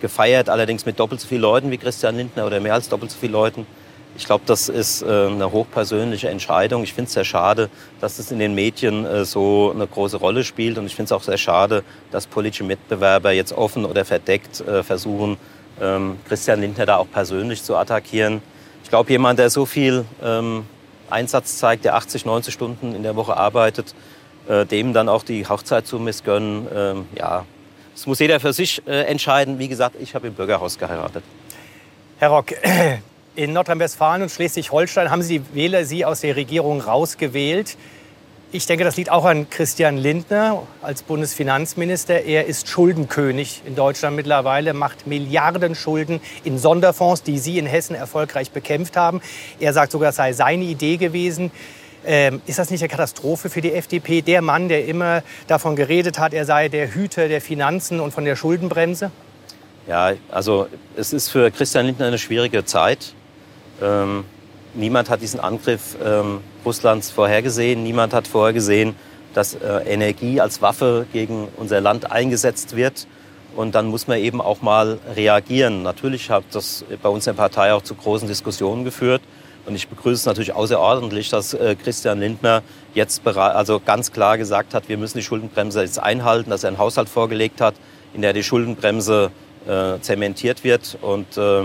gefeiert, 0.00 0.48
allerdings 0.48 0.86
mit 0.86 0.98
doppelt 0.98 1.20
so 1.20 1.28
vielen 1.28 1.42
Leuten 1.42 1.70
wie 1.70 1.78
Christian 1.78 2.16
Lindner 2.16 2.46
oder 2.46 2.58
mehr 2.60 2.74
als 2.74 2.88
doppelt 2.88 3.10
so 3.10 3.18
vielen 3.18 3.32
Leuten. 3.32 3.66
Ich 4.16 4.26
glaube, 4.26 4.42
das 4.46 4.68
ist 4.68 5.02
äh, 5.02 5.06
eine 5.06 5.52
hochpersönliche 5.52 6.28
Entscheidung. 6.28 6.82
Ich 6.82 6.92
finde 6.92 7.08
es 7.08 7.14
sehr 7.14 7.24
schade, 7.24 7.70
dass 8.00 8.18
es 8.18 8.32
in 8.32 8.38
den 8.38 8.54
Medien 8.54 9.04
äh, 9.06 9.24
so 9.24 9.72
eine 9.74 9.86
große 9.86 10.16
Rolle 10.16 10.42
spielt. 10.42 10.78
Und 10.78 10.86
ich 10.86 10.96
finde 10.96 11.06
es 11.06 11.12
auch 11.12 11.22
sehr 11.22 11.38
schade, 11.38 11.84
dass 12.10 12.26
politische 12.26 12.64
Mitbewerber 12.64 13.30
jetzt 13.32 13.52
offen 13.52 13.84
oder 13.84 14.04
verdeckt 14.04 14.60
äh, 14.60 14.82
versuchen, 14.82 15.36
ähm, 15.80 16.18
Christian 16.28 16.60
Lindner 16.60 16.86
da 16.86 16.96
auch 16.96 17.10
persönlich 17.10 17.62
zu 17.62 17.76
attackieren. 17.76 18.42
Ich 18.82 18.90
glaube, 18.90 19.10
jemand, 19.10 19.38
der 19.38 19.48
so 19.48 19.64
viel 19.64 20.04
ähm, 20.22 20.64
Einsatz 21.08 21.58
zeigt, 21.58 21.84
der 21.84 21.94
80, 21.94 22.24
90 22.24 22.52
Stunden 22.52 22.94
in 22.94 23.02
der 23.02 23.16
Woche 23.16 23.36
arbeitet, 23.36 23.94
äh, 24.48 24.66
dem 24.66 24.92
dann 24.92 25.08
auch 25.08 25.22
die 25.22 25.46
Hochzeit 25.46 25.86
zu 25.86 25.98
missgönnen. 25.98 26.66
Ähm, 26.74 27.06
ja, 27.16 27.44
das 27.94 28.06
muss 28.06 28.18
jeder 28.18 28.40
für 28.40 28.52
sich 28.52 28.82
äh, 28.86 29.02
entscheiden. 29.02 29.58
Wie 29.58 29.68
gesagt, 29.68 29.96
ich 30.00 30.14
habe 30.14 30.28
im 30.28 30.34
Bürgerhaus 30.34 30.78
geheiratet. 30.78 31.22
Herr 32.18 32.30
Rock, 32.30 32.52
in 33.36 33.52
Nordrhein-Westfalen 33.52 34.22
und 34.22 34.30
Schleswig-Holstein 34.30 35.10
haben 35.10 35.22
Sie 35.22 35.42
Wähler 35.54 35.84
Sie 35.84 36.04
aus 36.04 36.20
der 36.20 36.36
Regierung 36.36 36.80
rausgewählt. 36.80 37.76
Ich 38.52 38.66
denke, 38.66 38.82
das 38.82 38.96
liegt 38.96 39.12
auch 39.12 39.26
an 39.26 39.48
Christian 39.48 39.96
Lindner 39.96 40.64
als 40.82 41.04
Bundesfinanzminister. 41.04 42.24
Er 42.24 42.46
ist 42.46 42.68
Schuldenkönig 42.68 43.62
in 43.64 43.76
Deutschland 43.76 44.16
mittlerweile, 44.16 44.74
macht 44.74 45.06
Milliarden 45.06 45.76
Schulden 45.76 46.20
in 46.42 46.58
Sonderfonds, 46.58 47.22
die 47.22 47.38
Sie 47.38 47.58
in 47.58 47.66
Hessen 47.66 47.94
erfolgreich 47.94 48.50
bekämpft 48.50 48.96
haben. 48.96 49.20
Er 49.60 49.72
sagt 49.72 49.92
sogar, 49.92 50.10
es 50.10 50.16
sei 50.16 50.32
seine 50.32 50.64
Idee 50.64 50.96
gewesen. 50.96 51.52
Ähm, 52.04 52.40
ist 52.46 52.58
das 52.58 52.70
nicht 52.70 52.80
eine 52.82 52.88
Katastrophe 52.88 53.50
für 53.50 53.60
die 53.60 53.72
FDP? 53.72 54.22
Der 54.22 54.42
Mann, 54.42 54.68
der 54.68 54.86
immer 54.86 55.22
davon 55.46 55.76
geredet 55.76 56.18
hat, 56.18 56.32
er 56.32 56.44
sei 56.44 56.68
der 56.68 56.94
Hüter 56.94 57.28
der 57.28 57.40
Finanzen 57.40 58.00
und 58.00 58.12
von 58.12 58.24
der 58.24 58.36
Schuldenbremse? 58.36 59.10
Ja, 59.86 60.12
also 60.30 60.68
es 60.96 61.12
ist 61.12 61.28
für 61.28 61.50
Christian 61.50 61.86
Lindner 61.86 62.06
eine 62.06 62.18
schwierige 62.18 62.64
Zeit. 62.64 63.14
Ähm, 63.82 64.24
niemand 64.74 65.10
hat 65.10 65.20
diesen 65.20 65.40
Angriff 65.40 65.96
ähm, 66.04 66.40
Russlands 66.64 67.10
vorhergesehen. 67.10 67.82
Niemand 67.82 68.14
hat 68.14 68.26
vorhergesehen, 68.26 68.94
dass 69.34 69.54
äh, 69.54 69.82
Energie 69.86 70.40
als 70.40 70.62
Waffe 70.62 71.06
gegen 71.12 71.48
unser 71.56 71.80
Land 71.80 72.10
eingesetzt 72.10 72.76
wird. 72.76 73.06
Und 73.56 73.74
dann 73.74 73.86
muss 73.86 74.06
man 74.06 74.18
eben 74.18 74.40
auch 74.40 74.62
mal 74.62 74.98
reagieren. 75.16 75.82
Natürlich 75.82 76.30
hat 76.30 76.44
das 76.52 76.84
bei 77.02 77.08
uns 77.08 77.26
in 77.26 77.34
der 77.34 77.42
Partei 77.42 77.72
auch 77.72 77.82
zu 77.82 77.94
großen 77.94 78.28
Diskussionen 78.28 78.84
geführt. 78.84 79.22
Und 79.66 79.74
ich 79.74 79.88
begrüße 79.88 80.20
es 80.20 80.26
natürlich 80.26 80.52
außerordentlich, 80.52 81.28
dass 81.28 81.54
äh, 81.54 81.76
Christian 81.76 82.20
Lindner 82.20 82.62
jetzt 82.94 83.26
also 83.26 83.80
ganz 83.84 84.10
klar 84.12 84.38
gesagt 84.38 84.74
hat, 84.74 84.88
wir 84.88 84.98
müssen 84.98 85.18
die 85.18 85.24
Schuldenbremse 85.24 85.82
jetzt 85.82 85.98
einhalten, 85.98 86.50
dass 86.50 86.64
er 86.64 86.68
einen 86.68 86.78
Haushalt 86.78 87.08
vorgelegt 87.08 87.60
hat, 87.60 87.74
in 88.14 88.22
der 88.22 88.32
die 88.32 88.42
Schuldenbremse 88.42 89.30
äh, 89.66 90.00
zementiert 90.00 90.64
wird. 90.64 90.98
Und 91.02 91.36
äh, 91.36 91.62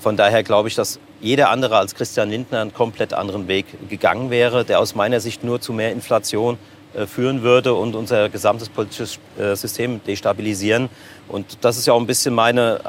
von 0.00 0.16
daher 0.16 0.42
glaube 0.42 0.68
ich, 0.68 0.74
dass 0.74 0.98
jeder 1.20 1.50
andere 1.50 1.78
als 1.78 1.94
Christian 1.94 2.30
Lindner 2.30 2.60
einen 2.60 2.74
komplett 2.74 3.12
anderen 3.12 3.48
Weg 3.48 3.66
gegangen 3.88 4.30
wäre, 4.30 4.64
der 4.64 4.80
aus 4.80 4.94
meiner 4.94 5.20
Sicht 5.20 5.44
nur 5.44 5.60
zu 5.60 5.72
mehr 5.72 5.92
Inflation 5.92 6.58
äh, 6.94 7.06
führen 7.06 7.42
würde 7.42 7.74
und 7.74 7.94
unser 7.94 8.28
gesamtes 8.28 8.68
politisches 8.68 9.18
äh, 9.38 9.54
System 9.54 10.00
destabilisieren. 10.04 10.88
Und 11.28 11.58
das 11.60 11.76
ist 11.76 11.86
ja 11.86 11.92
auch 11.92 12.00
ein 12.00 12.06
bisschen 12.06 12.34
meine, 12.34 12.80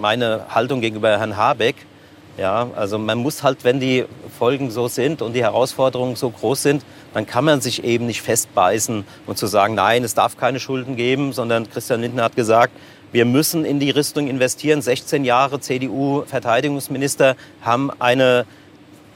meine 0.00 0.46
Haltung 0.48 0.80
gegenüber 0.80 1.18
Herrn 1.18 1.36
Habeck 1.36 1.76
ja, 2.38 2.70
also 2.74 2.98
man 2.98 3.18
muss 3.18 3.42
halt, 3.42 3.64
wenn 3.64 3.78
die 3.78 4.04
Folgen 4.38 4.70
so 4.70 4.88
sind 4.88 5.20
und 5.20 5.34
die 5.34 5.42
Herausforderungen 5.42 6.16
so 6.16 6.30
groß 6.30 6.62
sind, 6.62 6.84
dann 7.12 7.26
kann 7.26 7.44
man 7.44 7.60
sich 7.60 7.84
eben 7.84 8.06
nicht 8.06 8.22
festbeißen 8.22 9.04
und 9.26 9.38
zu 9.38 9.46
sagen, 9.46 9.74
nein, 9.74 10.02
es 10.02 10.14
darf 10.14 10.38
keine 10.38 10.58
Schulden 10.58 10.96
geben, 10.96 11.32
sondern 11.32 11.68
Christian 11.70 12.00
Lindner 12.00 12.24
hat 12.24 12.36
gesagt, 12.36 12.72
wir 13.12 13.26
müssen 13.26 13.66
in 13.66 13.78
die 13.78 13.90
Rüstung 13.90 14.28
investieren. 14.28 14.80
16 14.80 15.24
Jahre 15.24 15.60
CDU-Verteidigungsminister 15.60 17.36
haben 17.60 17.90
eine 17.98 18.46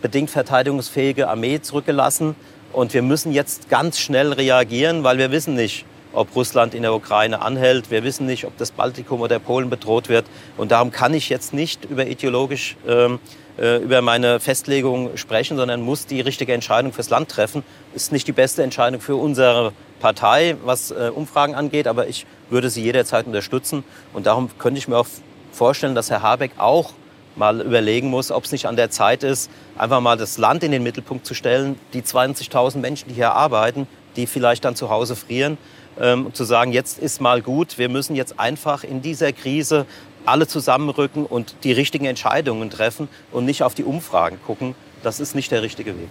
bedingt 0.02 0.28
verteidigungsfähige 0.28 1.28
Armee 1.28 1.62
zurückgelassen 1.62 2.36
und 2.74 2.92
wir 2.92 3.00
müssen 3.00 3.32
jetzt 3.32 3.70
ganz 3.70 3.98
schnell 3.98 4.34
reagieren, 4.34 5.02
weil 5.02 5.16
wir 5.16 5.30
wissen 5.30 5.54
nicht, 5.54 5.86
ob 6.16 6.34
Russland 6.34 6.74
in 6.74 6.82
der 6.82 6.94
Ukraine 6.94 7.42
anhält. 7.42 7.90
Wir 7.90 8.02
wissen 8.02 8.26
nicht, 8.26 8.44
ob 8.46 8.56
das 8.56 8.70
Baltikum 8.72 9.20
oder 9.20 9.38
Polen 9.38 9.70
bedroht 9.70 10.08
wird. 10.08 10.24
Und 10.56 10.72
darum 10.72 10.90
kann 10.90 11.14
ich 11.14 11.28
jetzt 11.28 11.52
nicht 11.52 11.84
über 11.84 12.06
ideologisch 12.06 12.76
ähm, 12.88 13.20
äh, 13.58 13.76
über 13.78 14.02
meine 14.02 14.38
Festlegung 14.38 15.16
sprechen, 15.16 15.56
sondern 15.56 15.80
muss 15.80 16.06
die 16.06 16.20
richtige 16.20 16.52
Entscheidung 16.52 16.92
fürs 16.92 17.08
Land 17.08 17.30
treffen. 17.30 17.62
Ist 17.94 18.12
nicht 18.12 18.26
die 18.26 18.32
beste 18.32 18.62
Entscheidung 18.62 19.00
für 19.00 19.16
unsere 19.16 19.72
Partei, 19.98 20.56
was 20.64 20.90
äh, 20.90 21.10
Umfragen 21.14 21.54
angeht, 21.54 21.86
aber 21.86 22.06
ich 22.06 22.26
würde 22.50 22.68
sie 22.68 22.82
jederzeit 22.82 23.26
unterstützen. 23.26 23.82
Und 24.12 24.26
darum 24.26 24.50
könnte 24.58 24.78
ich 24.78 24.88
mir 24.88 24.98
auch 24.98 25.06
vorstellen, 25.52 25.94
dass 25.94 26.10
Herr 26.10 26.22
Habeck 26.22 26.52
auch 26.58 26.92
mal 27.34 27.60
überlegen 27.60 28.08
muss, 28.08 28.30
ob 28.30 28.44
es 28.44 28.52
nicht 28.52 28.66
an 28.66 28.76
der 28.76 28.90
Zeit 28.90 29.22
ist, 29.22 29.50
einfach 29.76 30.00
mal 30.00 30.16
das 30.16 30.38
Land 30.38 30.62
in 30.62 30.72
den 30.72 30.82
Mittelpunkt 30.82 31.26
zu 31.26 31.34
stellen, 31.34 31.78
die 31.92 32.02
20.000 32.02 32.78
Menschen, 32.78 33.08
die 33.08 33.14
hier 33.14 33.32
arbeiten, 33.32 33.86
die 34.16 34.26
vielleicht 34.26 34.64
dann 34.64 34.76
zu 34.76 34.90
Hause 34.90 35.16
frieren, 35.16 35.58
ähm, 36.00 36.32
zu 36.34 36.44
sagen, 36.44 36.72
jetzt 36.72 36.98
ist 36.98 37.20
mal 37.20 37.42
gut, 37.42 37.78
wir 37.78 37.88
müssen 37.88 38.16
jetzt 38.16 38.38
einfach 38.38 38.84
in 38.84 39.02
dieser 39.02 39.32
Krise 39.32 39.86
alle 40.24 40.46
zusammenrücken 40.46 41.24
und 41.24 41.56
die 41.64 41.72
richtigen 41.72 42.06
Entscheidungen 42.06 42.70
treffen 42.70 43.08
und 43.32 43.44
nicht 43.44 43.62
auf 43.62 43.74
die 43.74 43.84
Umfragen 43.84 44.38
gucken. 44.44 44.74
Das 45.02 45.20
ist 45.20 45.34
nicht 45.34 45.52
der 45.52 45.62
richtige 45.62 45.96
Weg. 45.96 46.08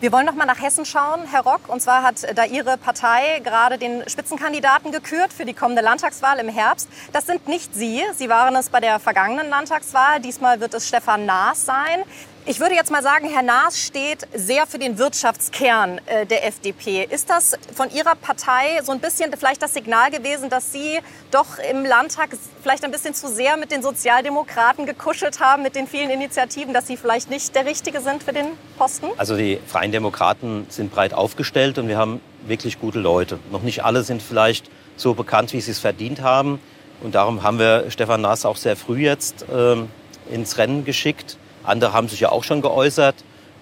Wir 0.00 0.12
wollen 0.12 0.24
noch 0.24 0.34
mal 0.34 0.46
nach 0.46 0.62
Hessen 0.62 0.86
schauen, 0.86 1.20
Herr 1.30 1.42
Rock. 1.42 1.68
Und 1.68 1.82
zwar 1.82 2.02
hat 2.02 2.26
da 2.34 2.46
Ihre 2.46 2.78
Partei 2.78 3.40
gerade 3.44 3.76
den 3.76 4.02
Spitzenkandidaten 4.08 4.92
gekürt 4.92 5.30
für 5.30 5.44
die 5.44 5.52
kommende 5.52 5.82
Landtagswahl 5.82 6.38
im 6.38 6.48
Herbst. 6.48 6.88
Das 7.12 7.26
sind 7.26 7.46
nicht 7.48 7.74
Sie. 7.74 8.00
Sie 8.16 8.30
waren 8.30 8.56
es 8.56 8.70
bei 8.70 8.80
der 8.80 8.98
vergangenen 8.98 9.50
Landtagswahl. 9.50 10.20
Diesmal 10.20 10.58
wird 10.58 10.72
es 10.72 10.88
Stefan 10.88 11.26
Naas 11.26 11.66
sein. 11.66 12.00
Ich 12.46 12.58
würde 12.58 12.74
jetzt 12.74 12.90
mal 12.90 13.02
sagen, 13.02 13.28
Herr 13.28 13.42
Naas 13.42 13.78
steht 13.78 14.26
sehr 14.34 14.66
für 14.66 14.78
den 14.78 14.96
Wirtschaftskern 14.96 16.00
äh, 16.06 16.24
der 16.24 16.46
FDP. 16.46 17.04
Ist 17.04 17.28
das 17.28 17.52
von 17.74 17.90
Ihrer 17.90 18.14
Partei 18.14 18.80
so 18.82 18.92
ein 18.92 18.98
bisschen 18.98 19.30
vielleicht 19.38 19.62
das 19.62 19.74
Signal 19.74 20.10
gewesen, 20.10 20.48
dass 20.48 20.72
Sie 20.72 20.98
doch 21.30 21.58
im 21.70 21.84
Landtag 21.84 22.30
vielleicht 22.62 22.82
ein 22.82 22.90
bisschen 22.90 23.12
zu 23.12 23.28
sehr 23.28 23.58
mit 23.58 23.70
den 23.70 23.82
Sozialdemokraten 23.82 24.86
gekuschelt 24.86 25.38
haben, 25.38 25.62
mit 25.62 25.76
den 25.76 25.86
vielen 25.86 26.08
Initiativen, 26.08 26.72
dass 26.72 26.86
Sie 26.86 26.96
vielleicht 26.96 27.28
nicht 27.28 27.54
der 27.54 27.66
Richtige 27.66 28.00
sind 28.00 28.22
für 28.22 28.32
den 28.32 28.46
Posten? 28.78 29.08
Also 29.18 29.36
die 29.36 29.60
Freien 29.66 29.92
Demokraten 29.92 30.66
sind 30.70 30.90
breit 30.90 31.12
aufgestellt 31.12 31.76
und 31.76 31.88
wir 31.88 31.98
haben 31.98 32.22
wirklich 32.46 32.80
gute 32.80 33.00
Leute. 33.00 33.38
Noch 33.52 33.62
nicht 33.62 33.84
alle 33.84 34.02
sind 34.02 34.22
vielleicht 34.22 34.70
so 34.96 35.12
bekannt, 35.12 35.52
wie 35.52 35.60
sie 35.60 35.72
es 35.72 35.78
verdient 35.78 36.22
haben. 36.22 36.58
Und 37.02 37.14
darum 37.14 37.42
haben 37.42 37.58
wir 37.58 37.90
Stefan 37.90 38.22
Naas 38.22 38.46
auch 38.46 38.56
sehr 38.56 38.76
früh 38.76 39.02
jetzt 39.02 39.44
ähm, 39.52 39.90
ins 40.30 40.56
Rennen 40.56 40.86
geschickt. 40.86 41.36
Andere 41.70 41.92
haben 41.92 42.08
sich 42.08 42.20
ja 42.20 42.30
auch 42.30 42.44
schon 42.44 42.60
geäußert. 42.60 43.14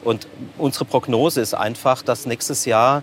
Und 0.05 0.27
unsere 0.59 0.85
Prognose 0.85 1.41
ist 1.41 1.55
einfach, 1.55 2.03
dass 2.03 2.27
nächstes 2.27 2.65
Jahr, 2.65 3.03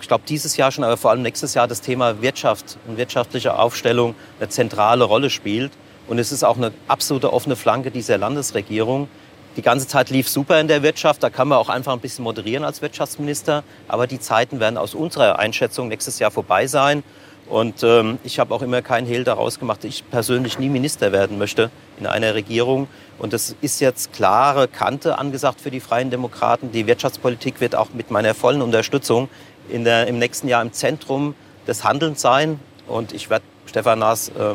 ich 0.00 0.08
glaube 0.08 0.24
dieses 0.28 0.56
Jahr 0.56 0.70
schon, 0.70 0.84
aber 0.84 0.96
vor 0.96 1.10
allem 1.10 1.22
nächstes 1.22 1.54
Jahr 1.54 1.68
das 1.68 1.80
Thema 1.80 2.20
Wirtschaft 2.20 2.78
und 2.86 2.96
wirtschaftliche 2.96 3.58
Aufstellung 3.58 4.14
eine 4.38 4.48
zentrale 4.48 5.04
Rolle 5.04 5.30
spielt. 5.30 5.72
Und 6.08 6.18
es 6.18 6.32
ist 6.32 6.44
auch 6.44 6.56
eine 6.56 6.72
absolute 6.88 7.32
offene 7.32 7.56
Flanke 7.56 7.90
dieser 7.90 8.18
Landesregierung. 8.18 9.08
Die 9.56 9.62
ganze 9.62 9.88
Zeit 9.88 10.10
lief 10.10 10.28
super 10.28 10.60
in 10.60 10.68
der 10.68 10.82
Wirtschaft, 10.82 11.22
da 11.22 11.30
kann 11.30 11.48
man 11.48 11.58
auch 11.58 11.70
einfach 11.70 11.92
ein 11.94 12.00
bisschen 12.00 12.24
moderieren 12.24 12.62
als 12.62 12.82
Wirtschaftsminister. 12.82 13.64
Aber 13.88 14.06
die 14.06 14.20
Zeiten 14.20 14.60
werden 14.60 14.76
aus 14.76 14.94
unserer 14.94 15.38
Einschätzung 15.38 15.88
nächstes 15.88 16.18
Jahr 16.18 16.30
vorbei 16.30 16.66
sein. 16.66 17.02
Und 17.48 17.82
ähm, 17.84 18.18
ich 18.24 18.38
habe 18.40 18.52
auch 18.54 18.62
immer 18.62 18.82
keinen 18.82 19.06
Hehl 19.06 19.22
daraus 19.22 19.60
gemacht, 19.60 19.84
dass 19.84 19.90
ich 19.90 20.10
persönlich 20.10 20.58
nie 20.58 20.68
Minister 20.68 21.12
werden 21.12 21.38
möchte 21.38 21.70
in 21.98 22.06
einer 22.06 22.34
Regierung. 22.34 22.88
Und 23.18 23.32
es 23.32 23.54
ist 23.60 23.80
jetzt 23.80 24.12
klare 24.12 24.66
Kante 24.66 25.18
angesagt 25.18 25.60
für 25.60 25.70
die 25.70 25.80
Freien 25.80 26.10
Demokraten. 26.10 26.72
Die 26.72 26.86
Wirtschaftspolitik 26.86 27.60
wird 27.60 27.76
auch 27.76 27.90
mit 27.94 28.10
meiner 28.10 28.34
vollen 28.34 28.62
Unterstützung 28.62 29.28
in 29.68 29.84
der, 29.84 30.08
im 30.08 30.18
nächsten 30.18 30.48
Jahr 30.48 30.60
im 30.62 30.72
Zentrum 30.72 31.34
des 31.68 31.84
Handelns 31.84 32.20
sein. 32.20 32.58
Und 32.88 33.12
ich 33.12 33.30
werde 33.30 33.44
Stefan 33.66 34.00
Naas 34.00 34.28
äh, 34.30 34.54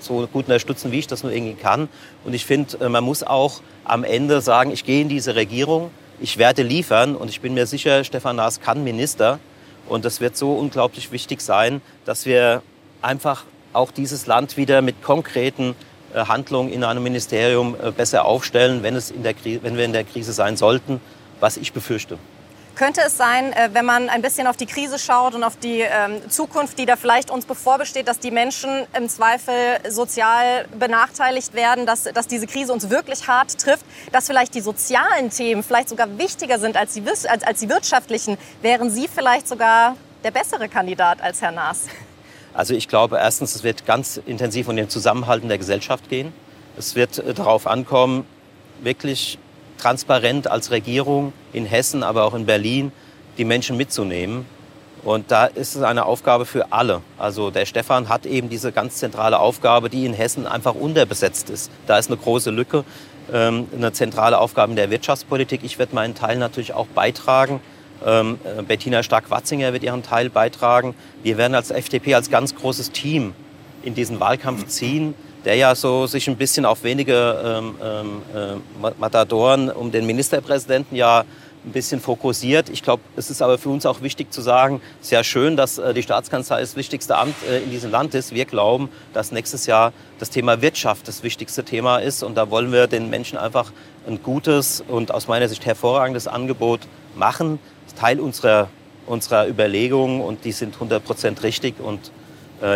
so 0.00 0.26
gut 0.26 0.46
unterstützen, 0.46 0.90
wie 0.90 0.98
ich 0.98 1.06
das 1.06 1.22
nur 1.22 1.32
irgendwie 1.32 1.54
kann. 1.54 1.88
Und 2.24 2.34
ich 2.34 2.44
finde, 2.44 2.84
äh, 2.84 2.88
man 2.88 3.04
muss 3.04 3.22
auch 3.22 3.60
am 3.84 4.02
Ende 4.04 4.40
sagen, 4.40 4.72
ich 4.72 4.84
gehe 4.84 5.02
in 5.02 5.08
diese 5.08 5.34
Regierung, 5.36 5.90
ich 6.20 6.38
werde 6.38 6.62
liefern 6.62 7.16
und 7.16 7.30
ich 7.30 7.40
bin 7.40 7.54
mir 7.54 7.66
sicher, 7.66 8.04
Stefan 8.04 8.36
Naas 8.36 8.60
kann 8.60 8.84
Minister. 8.84 9.38
Und 9.88 10.04
es 10.04 10.20
wird 10.20 10.36
so 10.36 10.54
unglaublich 10.54 11.12
wichtig 11.12 11.40
sein, 11.40 11.80
dass 12.04 12.26
wir 12.26 12.62
einfach 13.00 13.44
auch 13.72 13.90
dieses 13.90 14.26
Land 14.26 14.56
wieder 14.56 14.82
mit 14.82 15.02
konkreten 15.02 15.74
äh, 16.14 16.26
Handlungen 16.26 16.72
in 16.72 16.84
einem 16.84 17.02
Ministerium 17.02 17.74
äh, 17.82 17.90
besser 17.90 18.24
aufstellen, 18.24 18.82
wenn, 18.82 18.94
es 18.96 19.10
in 19.10 19.22
der, 19.22 19.34
wenn 19.62 19.76
wir 19.76 19.84
in 19.84 19.92
der 19.92 20.04
Krise 20.04 20.32
sein 20.32 20.56
sollten, 20.56 21.00
was 21.40 21.56
ich 21.56 21.72
befürchte. 21.72 22.18
Könnte 22.74 23.02
es 23.06 23.18
sein, 23.18 23.52
äh, 23.52 23.68
wenn 23.72 23.84
man 23.84 24.08
ein 24.08 24.22
bisschen 24.22 24.46
auf 24.46 24.56
die 24.56 24.66
Krise 24.66 24.98
schaut 24.98 25.34
und 25.34 25.44
auf 25.44 25.56
die 25.56 25.80
ähm, 25.80 26.28
Zukunft, 26.30 26.78
die 26.78 26.86
da 26.86 26.96
vielleicht 26.96 27.30
uns 27.30 27.44
bevorbesteht, 27.44 28.08
dass 28.08 28.18
die 28.18 28.30
Menschen 28.30 28.86
im 28.96 29.08
Zweifel 29.10 29.54
sozial 29.88 30.66
benachteiligt 30.78 31.52
werden, 31.52 31.84
dass, 31.84 32.04
dass 32.04 32.28
diese 32.28 32.46
Krise 32.46 32.72
uns 32.72 32.88
wirklich 32.88 33.28
hart 33.28 33.58
trifft, 33.58 33.84
dass 34.10 34.26
vielleicht 34.26 34.54
die 34.54 34.62
sozialen 34.62 35.28
Themen 35.28 35.62
vielleicht 35.62 35.90
sogar 35.90 36.18
wichtiger 36.18 36.58
sind 36.58 36.76
als 36.78 36.94
die, 36.94 37.02
als, 37.06 37.42
als 37.42 37.60
die 37.60 37.68
wirtschaftlichen? 37.68 38.38
Wären 38.62 38.90
Sie 38.90 39.06
vielleicht 39.06 39.48
sogar 39.48 39.96
der 40.24 40.30
bessere 40.30 40.68
Kandidat 40.68 41.20
als 41.20 41.42
Herr 41.42 41.52
Naas? 41.52 41.86
Also 42.54 42.74
ich 42.74 42.88
glaube 42.88 43.18
erstens, 43.18 43.54
es 43.54 43.62
wird 43.64 43.84
ganz 43.86 44.18
intensiv 44.24 44.68
um 44.68 44.76
den 44.76 44.88
Zusammenhalt 44.88 45.42
in 45.42 45.48
der 45.48 45.58
Gesellschaft 45.58 46.08
gehen. 46.08 46.32
Es 46.78 46.94
wird 46.94 47.18
äh, 47.18 47.34
darauf 47.34 47.66
ankommen, 47.66 48.26
wirklich 48.80 49.38
transparent 49.82 50.48
als 50.48 50.70
Regierung 50.70 51.32
in 51.52 51.66
Hessen, 51.66 52.02
aber 52.04 52.24
auch 52.24 52.34
in 52.34 52.46
Berlin 52.46 52.92
die 53.36 53.44
Menschen 53.44 53.76
mitzunehmen. 53.76 54.46
Und 55.02 55.32
da 55.32 55.46
ist 55.46 55.74
es 55.74 55.82
eine 55.82 56.04
Aufgabe 56.04 56.46
für 56.46 56.72
alle. 56.72 57.00
Also 57.18 57.50
der 57.50 57.66
Stefan 57.66 58.08
hat 58.08 58.24
eben 58.24 58.48
diese 58.48 58.70
ganz 58.70 58.96
zentrale 58.96 59.40
Aufgabe, 59.40 59.90
die 59.90 60.06
in 60.06 60.14
Hessen 60.14 60.46
einfach 60.46 60.76
unterbesetzt 60.76 61.50
ist. 61.50 61.72
Da 61.88 61.98
ist 61.98 62.08
eine 62.08 62.16
große 62.16 62.50
Lücke, 62.50 62.84
ähm, 63.32 63.66
eine 63.76 63.92
zentrale 63.92 64.38
Aufgabe 64.38 64.70
in 64.70 64.76
der 64.76 64.90
Wirtschaftspolitik. 64.90 65.62
Ich 65.64 65.80
werde 65.80 65.96
meinen 65.96 66.14
Teil 66.14 66.38
natürlich 66.38 66.72
auch 66.74 66.86
beitragen. 66.86 67.60
Ähm, 68.06 68.38
äh, 68.44 68.62
Bettina 68.62 69.02
Stark-Watzinger 69.02 69.72
wird 69.72 69.82
ihren 69.82 70.04
Teil 70.04 70.30
beitragen. 70.30 70.94
Wir 71.24 71.36
werden 71.36 71.56
als 71.56 71.72
FDP 71.72 72.14
als 72.14 72.30
ganz 72.30 72.54
großes 72.54 72.92
Team 72.92 73.34
in 73.82 73.96
diesen 73.96 74.20
Wahlkampf 74.20 74.68
ziehen 74.68 75.14
der 75.44 75.56
ja 75.56 75.74
so 75.74 76.06
sich 76.06 76.28
ein 76.28 76.36
bisschen 76.36 76.64
auf 76.64 76.84
wenige 76.84 77.62
ähm, 77.84 78.22
äh, 78.34 78.92
Matadoren 78.98 79.70
um 79.70 79.90
den 79.90 80.06
Ministerpräsidenten 80.06 80.96
ja 80.96 81.24
ein 81.64 81.72
bisschen 81.72 82.00
fokussiert. 82.00 82.68
Ich 82.70 82.82
glaube, 82.82 83.02
es 83.16 83.30
ist 83.30 83.40
aber 83.40 83.56
für 83.56 83.68
uns 83.68 83.86
auch 83.86 84.02
wichtig 84.02 84.32
zu 84.32 84.40
sagen, 84.40 84.80
sehr 85.00 85.22
schön, 85.22 85.56
dass 85.56 85.78
äh, 85.78 85.94
die 85.94 86.02
Staatskanzlei 86.02 86.60
das 86.60 86.76
wichtigste 86.76 87.16
Amt 87.16 87.34
äh, 87.48 87.60
in 87.60 87.70
diesem 87.70 87.90
Land 87.90 88.14
ist. 88.14 88.34
Wir 88.34 88.44
glauben, 88.44 88.88
dass 89.12 89.32
nächstes 89.32 89.66
Jahr 89.66 89.92
das 90.18 90.30
Thema 90.30 90.60
Wirtschaft 90.60 91.06
das 91.06 91.22
wichtigste 91.22 91.64
Thema 91.64 91.98
ist. 91.98 92.22
Und 92.22 92.34
da 92.34 92.50
wollen 92.50 92.72
wir 92.72 92.86
den 92.86 93.10
Menschen 93.10 93.38
einfach 93.38 93.72
ein 94.06 94.22
gutes 94.22 94.82
und 94.86 95.12
aus 95.12 95.28
meiner 95.28 95.48
Sicht 95.48 95.64
hervorragendes 95.64 96.26
Angebot 96.26 96.80
machen. 97.14 97.58
Teil 97.98 98.20
unserer, 98.20 98.68
unserer 99.06 99.46
Überlegungen 99.46 100.22
und 100.22 100.44
die 100.44 100.52
sind 100.52 100.74
100 100.74 101.04
Prozent 101.04 101.42
richtig. 101.42 101.78
Und 101.78 102.10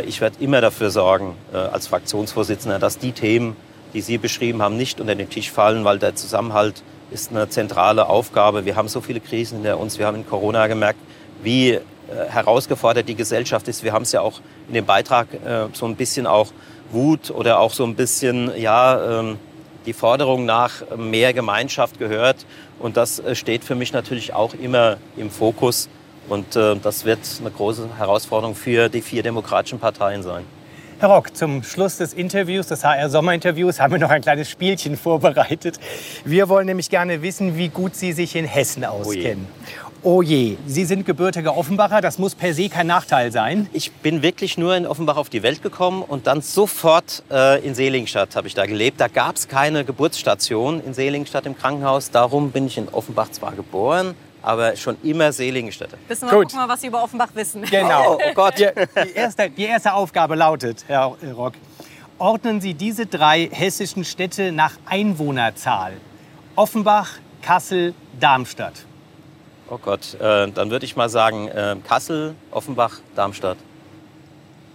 ich 0.06 0.20
werde 0.20 0.36
immer 0.40 0.60
dafür 0.60 0.90
sorgen, 0.90 1.36
äh, 1.52 1.56
als 1.56 1.86
Fraktionsvorsitzender, 1.86 2.78
dass 2.78 2.98
die 2.98 3.12
Themen, 3.12 3.56
die 3.94 4.00
Sie 4.00 4.18
beschrieben 4.18 4.62
haben, 4.62 4.76
nicht 4.76 5.00
unter 5.00 5.14
den 5.14 5.30
Tisch 5.30 5.50
fallen, 5.50 5.84
weil 5.84 5.98
der 5.98 6.14
Zusammenhalt 6.14 6.82
ist 7.10 7.30
eine 7.30 7.48
zentrale 7.48 8.08
Aufgabe. 8.08 8.64
Wir 8.64 8.74
haben 8.74 8.88
so 8.88 9.00
viele 9.00 9.20
Krisen 9.20 9.58
hinter 9.58 9.78
uns. 9.78 9.98
Wir 9.98 10.06
haben 10.06 10.16
in 10.16 10.28
Corona 10.28 10.66
gemerkt, 10.66 10.98
wie 11.42 11.70
äh, 11.70 11.80
herausgefordert 12.28 13.08
die 13.08 13.14
Gesellschaft 13.14 13.68
ist. 13.68 13.84
Wir 13.84 13.92
haben 13.92 14.02
es 14.02 14.12
ja 14.12 14.22
auch 14.22 14.40
in 14.68 14.74
dem 14.74 14.86
Beitrag 14.86 15.28
so 15.72 15.86
ein 15.86 15.94
bisschen 15.94 16.26
auch 16.26 16.48
Wut 16.90 17.30
oder 17.30 17.60
auch 17.60 17.72
so 17.72 17.84
ein 17.84 17.94
bisschen, 17.94 18.50
ja, 18.58 19.20
ähm, 19.20 19.38
die 19.86 19.92
Forderung 19.92 20.46
nach 20.46 20.96
mehr 20.96 21.32
Gemeinschaft 21.32 22.00
gehört. 22.00 22.44
Und 22.80 22.96
das 22.96 23.22
steht 23.34 23.62
für 23.62 23.76
mich 23.76 23.92
natürlich 23.92 24.32
auch 24.34 24.52
immer 24.54 24.96
im 25.16 25.30
Fokus. 25.30 25.88
Und 26.28 26.56
äh, 26.56 26.76
das 26.76 27.04
wird 27.04 27.20
eine 27.40 27.50
große 27.50 27.88
Herausforderung 27.98 28.54
für 28.54 28.88
die 28.88 29.02
vier 29.02 29.22
demokratischen 29.22 29.78
Parteien 29.78 30.22
sein. 30.22 30.44
Herr 30.98 31.10
Rock, 31.10 31.36
zum 31.36 31.62
Schluss 31.62 31.98
des 31.98 32.14
Interviews, 32.14 32.68
des 32.68 32.82
HR-Sommerinterviews, 32.82 33.80
haben 33.80 33.92
wir 33.92 33.98
noch 33.98 34.08
ein 34.08 34.22
kleines 34.22 34.48
Spielchen 34.48 34.96
vorbereitet. 34.96 35.78
Wir 36.24 36.48
wollen 36.48 36.66
nämlich 36.66 36.88
gerne 36.88 37.20
wissen, 37.20 37.58
wie 37.58 37.68
gut 37.68 37.94
Sie 37.94 38.12
sich 38.12 38.34
in 38.34 38.46
Hessen 38.46 38.82
auskennen. 38.82 39.46
Oh 40.02 40.22
je, 40.22 40.56
Sie 40.66 40.84
sind 40.84 41.04
gebürtiger 41.04 41.56
Offenbacher, 41.56 42.00
das 42.00 42.18
muss 42.18 42.34
per 42.34 42.54
se 42.54 42.68
kein 42.68 42.86
Nachteil 42.86 43.32
sein. 43.32 43.68
Ich 43.72 43.92
bin 43.92 44.22
wirklich 44.22 44.56
nur 44.56 44.74
in 44.76 44.86
Offenbach 44.86 45.16
auf 45.16 45.28
die 45.28 45.42
Welt 45.42 45.62
gekommen 45.62 46.02
und 46.02 46.26
dann 46.26 46.40
sofort 46.42 47.24
äh, 47.30 47.62
in 47.66 47.74
Seelingstadt 47.74 48.36
habe 48.36 48.46
ich 48.46 48.54
da 48.54 48.66
gelebt. 48.66 49.00
Da 49.00 49.08
gab 49.08 49.36
es 49.36 49.48
keine 49.48 49.84
Geburtsstation 49.84 50.80
in 50.80 50.94
Seelingstadt 50.94 51.44
im 51.44 51.58
Krankenhaus. 51.58 52.10
Darum 52.10 52.52
bin 52.52 52.68
ich 52.68 52.78
in 52.78 52.88
Offenbach 52.88 53.32
zwar 53.32 53.52
geboren, 53.52 54.14
aber 54.46 54.76
schon 54.76 54.96
immer 55.02 55.32
Seligenstädte. 55.32 55.98
Wissen 56.06 56.30
wir, 56.30 56.38
gucken 56.38 56.56
mal, 56.56 56.68
was 56.68 56.80
Sie 56.80 56.86
über 56.86 57.02
Offenbach 57.02 57.30
wissen. 57.34 57.62
Genau. 57.62 58.14
Oh, 58.14 58.18
oh 58.24 58.32
Gott. 58.32 58.54
Die, 58.58 58.68
die, 59.04 59.12
erste, 59.12 59.50
die 59.50 59.64
erste 59.64 59.92
Aufgabe 59.92 60.36
lautet, 60.36 60.84
Herr 60.86 61.16
Rock, 61.34 61.54
ordnen 62.18 62.60
Sie 62.60 62.74
diese 62.74 63.06
drei 63.06 63.48
hessischen 63.50 64.04
Städte 64.04 64.52
nach 64.52 64.74
Einwohnerzahl. 64.86 65.94
Offenbach, 66.54 67.14
Kassel, 67.42 67.92
Darmstadt. 68.20 68.74
Oh 69.68 69.78
Gott, 69.78 70.14
äh, 70.20 70.48
dann 70.52 70.70
würde 70.70 70.84
ich 70.84 70.94
mal 70.94 71.08
sagen 71.08 71.48
äh, 71.48 71.74
Kassel, 71.86 72.36
Offenbach, 72.52 73.00
Darmstadt. 73.16 73.58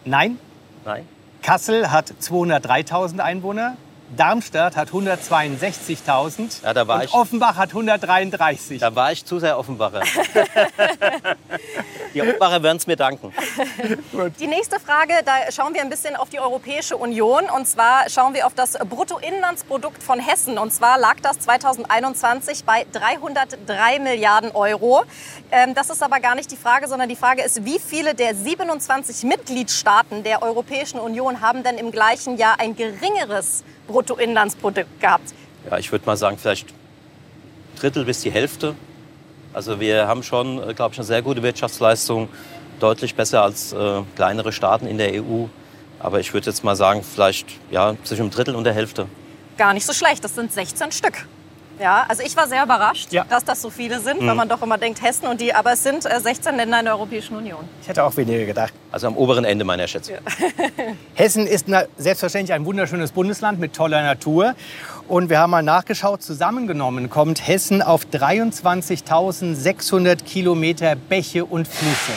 Nein. 0.04 0.38
Nein. 0.84 1.08
Kassel 1.42 1.92
hat 1.92 2.14
203.000 2.22 3.20
Einwohner, 3.20 3.78
Darmstadt 4.16 4.76
hat 4.76 4.90
162.000 4.90 6.64
ja, 6.64 6.74
da 6.74 6.88
war 6.88 6.98
und 6.98 7.04
ich, 7.06 7.14
Offenbach 7.14 7.56
hat 7.56 7.70
133. 7.70 8.80
Da 8.80 8.94
war 8.96 9.12
ich 9.12 9.26
zu 9.26 9.40
sehr 9.40 9.58
Offenbacher. 9.58 10.02
die 12.14 12.22
Offenbacher 12.22 12.62
werden 12.64 12.78
es 12.78 12.88
mir 12.88 12.98
danken. 12.98 13.34
Die 14.40 14.48
nächste 14.48 14.80
Frage, 14.80 15.14
da 15.26 15.52
schauen 15.52 15.74
wir 15.74 15.82
ein 15.82 15.90
bisschen 15.90 16.16
auf 16.16 16.30
die 16.30 16.40
Europäische 16.40 16.98
Union. 16.98 17.46
Und 17.56 17.68
zwar 17.68 18.10
schauen 18.10 18.34
wir 18.34 18.48
auf 18.48 18.54
das 18.54 18.74
Bruttoinlandsprodukt 18.74 20.04
von 20.04 20.20
Hessen. 20.20 20.58
Und 20.58 20.74
zwar 20.74 21.00
lag 21.00 21.16
das 21.22 21.40
2021 21.40 22.66
bei 22.66 22.86
303 22.92 24.00
Milliarden 24.00 24.52
Euro. 24.52 25.04
Ähm, 25.52 25.74
das 25.74 25.90
ist 25.90 26.04
aber 26.04 26.20
gar 26.20 26.36
nicht 26.36 26.52
die 26.52 26.58
Frage, 26.58 26.88
sondern 26.88 27.08
die 27.10 27.16
Frage 27.16 27.44
ist, 27.44 27.64
wie 27.66 27.80
viele 27.80 28.14
der 28.14 28.36
27 28.36 29.24
Mitgliedstaaten 29.24 30.24
der 30.24 30.42
Europäischen 30.44 31.00
Union 31.00 31.42
haben 31.42 31.64
denn 31.64 31.78
im 31.78 31.92
gleichen 31.92 32.38
Jahr 32.38 32.60
ein 32.60 32.76
geringeres 32.76 33.64
Bruttoinlandsprodukt 33.88 35.00
gehabt? 35.00 35.34
Ja, 35.70 35.78
ich 35.78 35.92
würde 35.92 36.06
mal 36.06 36.18
sagen, 36.18 36.38
vielleicht 36.38 36.74
Drittel 37.80 38.06
bis 38.06 38.22
die 38.22 38.32
Hälfte. 38.32 38.76
Also 39.54 39.80
wir 39.80 40.08
haben 40.08 40.24
schon, 40.24 40.58
äh, 40.58 40.74
glaube 40.74 40.94
ich, 40.94 41.00
eine 41.00 41.06
sehr 41.06 41.22
gute 41.22 41.44
Wirtschaftsleistung, 41.44 42.30
deutlich 42.80 43.16
besser 43.16 43.44
als 43.44 43.74
äh, 43.74 44.02
kleinere 44.16 44.52
Staaten 44.52 44.88
in 44.88 44.98
der 44.98 45.22
EU. 45.22 45.46
Aber 46.00 46.20
ich 46.20 46.34
würde 46.34 46.48
jetzt 46.48 46.64
mal 46.64 46.76
sagen, 46.76 47.04
vielleicht 47.04 47.48
ja, 47.70 47.96
zwischen 48.04 48.24
einem 48.24 48.32
Drittel 48.32 48.56
und 48.56 48.64
der 48.64 48.74
Hälfte. 48.74 49.08
Gar 49.58 49.74
nicht 49.74 49.86
so 49.86 49.94
schlecht, 49.94 50.24
das 50.24 50.34
sind 50.36 50.52
16 50.52 50.92
Stück. 50.92 51.26
Ja, 51.82 52.06
also 52.08 52.24
ich 52.24 52.38
war 52.38 52.48
sehr 52.48 52.64
überrascht, 52.64 53.12
ja. 53.12 53.26
dass 53.28 53.44
das 53.44 53.60
so 53.60 53.72
viele 53.72 54.00
sind, 54.00 54.22
mhm. 54.22 54.28
weil 54.28 54.36
man 54.36 54.48
doch 54.48 54.62
immer 54.62 54.78
denkt 54.78 55.02
Hessen 55.02 55.26
und 55.26 55.42
die, 55.42 55.52
aber 55.54 55.74
es 55.74 55.82
sind 55.82 56.04
16 56.04 56.54
äh, 56.54 56.58
Länder 56.58 56.78
in 56.80 56.86
der 56.86 56.94
Europäischen 56.94 57.36
Union. 57.36 57.68
Ich 57.82 57.88
hätte 57.88 58.04
auch 58.04 58.16
weniger 58.16 58.46
gedacht. 58.46 58.72
Also 58.92 59.08
am 59.08 59.18
oberen 59.18 59.46
Ende 59.46 59.66
meiner 59.66 59.88
Schätzung. 59.88 60.14
Ja. 60.16 60.22
Hessen 61.16 61.48
ist 61.48 61.66
selbstverständlich 61.98 62.54
ein 62.54 62.66
wunderschönes 62.66 63.14
Bundesland 63.14 63.60
mit 63.60 63.74
toller 63.74 64.04
Natur. 64.04 64.54
Und 65.08 65.32
wir 65.32 65.40
haben 65.40 65.50
mal 65.50 65.64
nachgeschaut, 65.64 66.22
zusammengenommen 66.22 67.10
kommt 67.10 67.48
Hessen 67.48 67.82
auf 67.82 68.06
23.600 68.06 70.24
Kilometer 70.24 70.96
Bäche 70.96 71.46
und 71.46 71.68
Flüsse. 71.68 72.12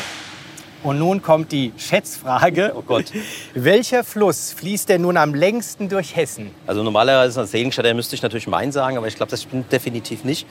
Und 0.85 0.99
nun 0.99 1.23
kommt 1.23 1.51
die 1.51 1.73
Schätzfrage. 1.79 2.75
Oh 2.77 2.83
Gott. 2.83 3.07
Welcher 3.55 4.05
Fluss 4.05 4.53
fließt 4.53 4.90
denn 4.90 5.01
nun 5.01 5.16
am 5.16 5.35
längsten 5.35 5.88
durch 5.88 6.14
Hessen? 6.14 6.51
Also 6.66 6.83
normalerweise 6.83 7.40
als 7.40 7.51
Seligenstädter 7.51 7.94
müsste 7.94 8.14
ich 8.14 8.23
natürlich 8.23 8.47
Main 8.47 8.70
sagen, 8.70 8.99
aber 8.99 9.09
ich 9.09 9.16
glaube, 9.16 9.31
das 9.31 9.42
stimmt 9.42 9.73
definitiv 9.73 10.25
nicht. 10.25 10.47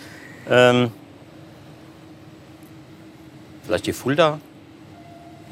Ähm, 0.49 0.91
vielleicht 3.63 3.85
die 3.85 3.93
Fulda? 3.93 4.39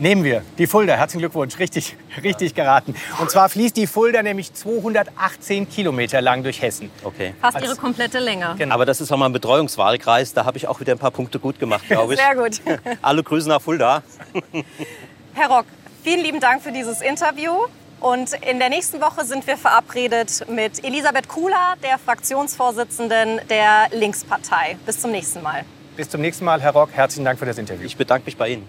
Nehmen 0.02 0.24
wir 0.24 0.42
die 0.58 0.66
Fulda. 0.66 0.96
Herzlichen 0.96 1.20
Glückwunsch, 1.20 1.60
richtig, 1.60 1.96
richtig 2.24 2.56
geraten. 2.56 2.96
Und 3.20 3.30
zwar 3.30 3.50
fließt 3.50 3.78
die 3.78 3.86
Fulda 3.86 4.24
nämlich 4.24 4.52
218 4.52 5.70
Kilometer 5.70 6.22
lang 6.22 6.42
durch 6.42 6.62
Hessen. 6.62 6.90
Okay. 7.04 7.36
Fast 7.40 7.62
ihre 7.62 7.76
komplette 7.76 8.18
Länge. 8.18 8.56
Genau. 8.58 8.74
Aber 8.74 8.86
das 8.86 9.00
ist 9.00 9.12
auch 9.12 9.18
mal 9.18 9.28
ein 9.28 9.34
Betreuungswahlkreis. 9.34 10.34
Da 10.34 10.44
habe 10.44 10.58
ich 10.58 10.68
auch 10.68 10.80
wieder 10.80 10.94
ein 10.94 11.00
paar 11.00 11.12
Punkte 11.12 11.38
gut 11.38 11.60
gemacht, 11.60 11.86
glaube 11.88 12.16
ich. 12.16 12.20
Sehr 12.20 12.36
gut. 12.36 12.60
Alle 13.04 13.22
Grüße 13.22 13.48
nach 13.48 13.62
Fulda. 13.62 14.02
Herr 15.36 15.50
Rock, 15.50 15.66
Vielen 16.04 16.22
lieben 16.22 16.40
Dank 16.40 16.64
für 16.64 16.72
dieses 16.72 17.02
Interview. 17.02 17.52
Und 18.00 18.34
in 18.50 18.58
der 18.58 18.70
nächsten 18.70 19.00
Woche 19.02 19.24
sind 19.24 19.46
wir 19.46 19.56
verabredet 19.56 20.46
mit 20.50 20.84
Elisabeth 20.84 21.28
Kula, 21.28 21.76
der 21.84 22.00
Fraktionsvorsitzenden 22.00 23.40
der 23.48 23.90
Linkspartei. 23.92 24.78
Bis 24.84 25.00
zum 25.00 25.12
nächsten 25.12 25.44
Mal. 25.44 25.64
Bis 25.96 26.10
zum 26.10 26.22
nächsten 26.22 26.44
Mal, 26.44 26.60
Herr 26.60 26.72
Rock. 26.72 26.90
Herzlichen 26.94 27.26
Dank 27.26 27.38
für 27.38 27.46
das 27.46 27.60
Interview. 27.60 27.86
Ich 27.86 27.98
bedanke 27.98 28.26
mich 28.26 28.36
bei 28.36 28.50
Ihnen. 28.50 28.68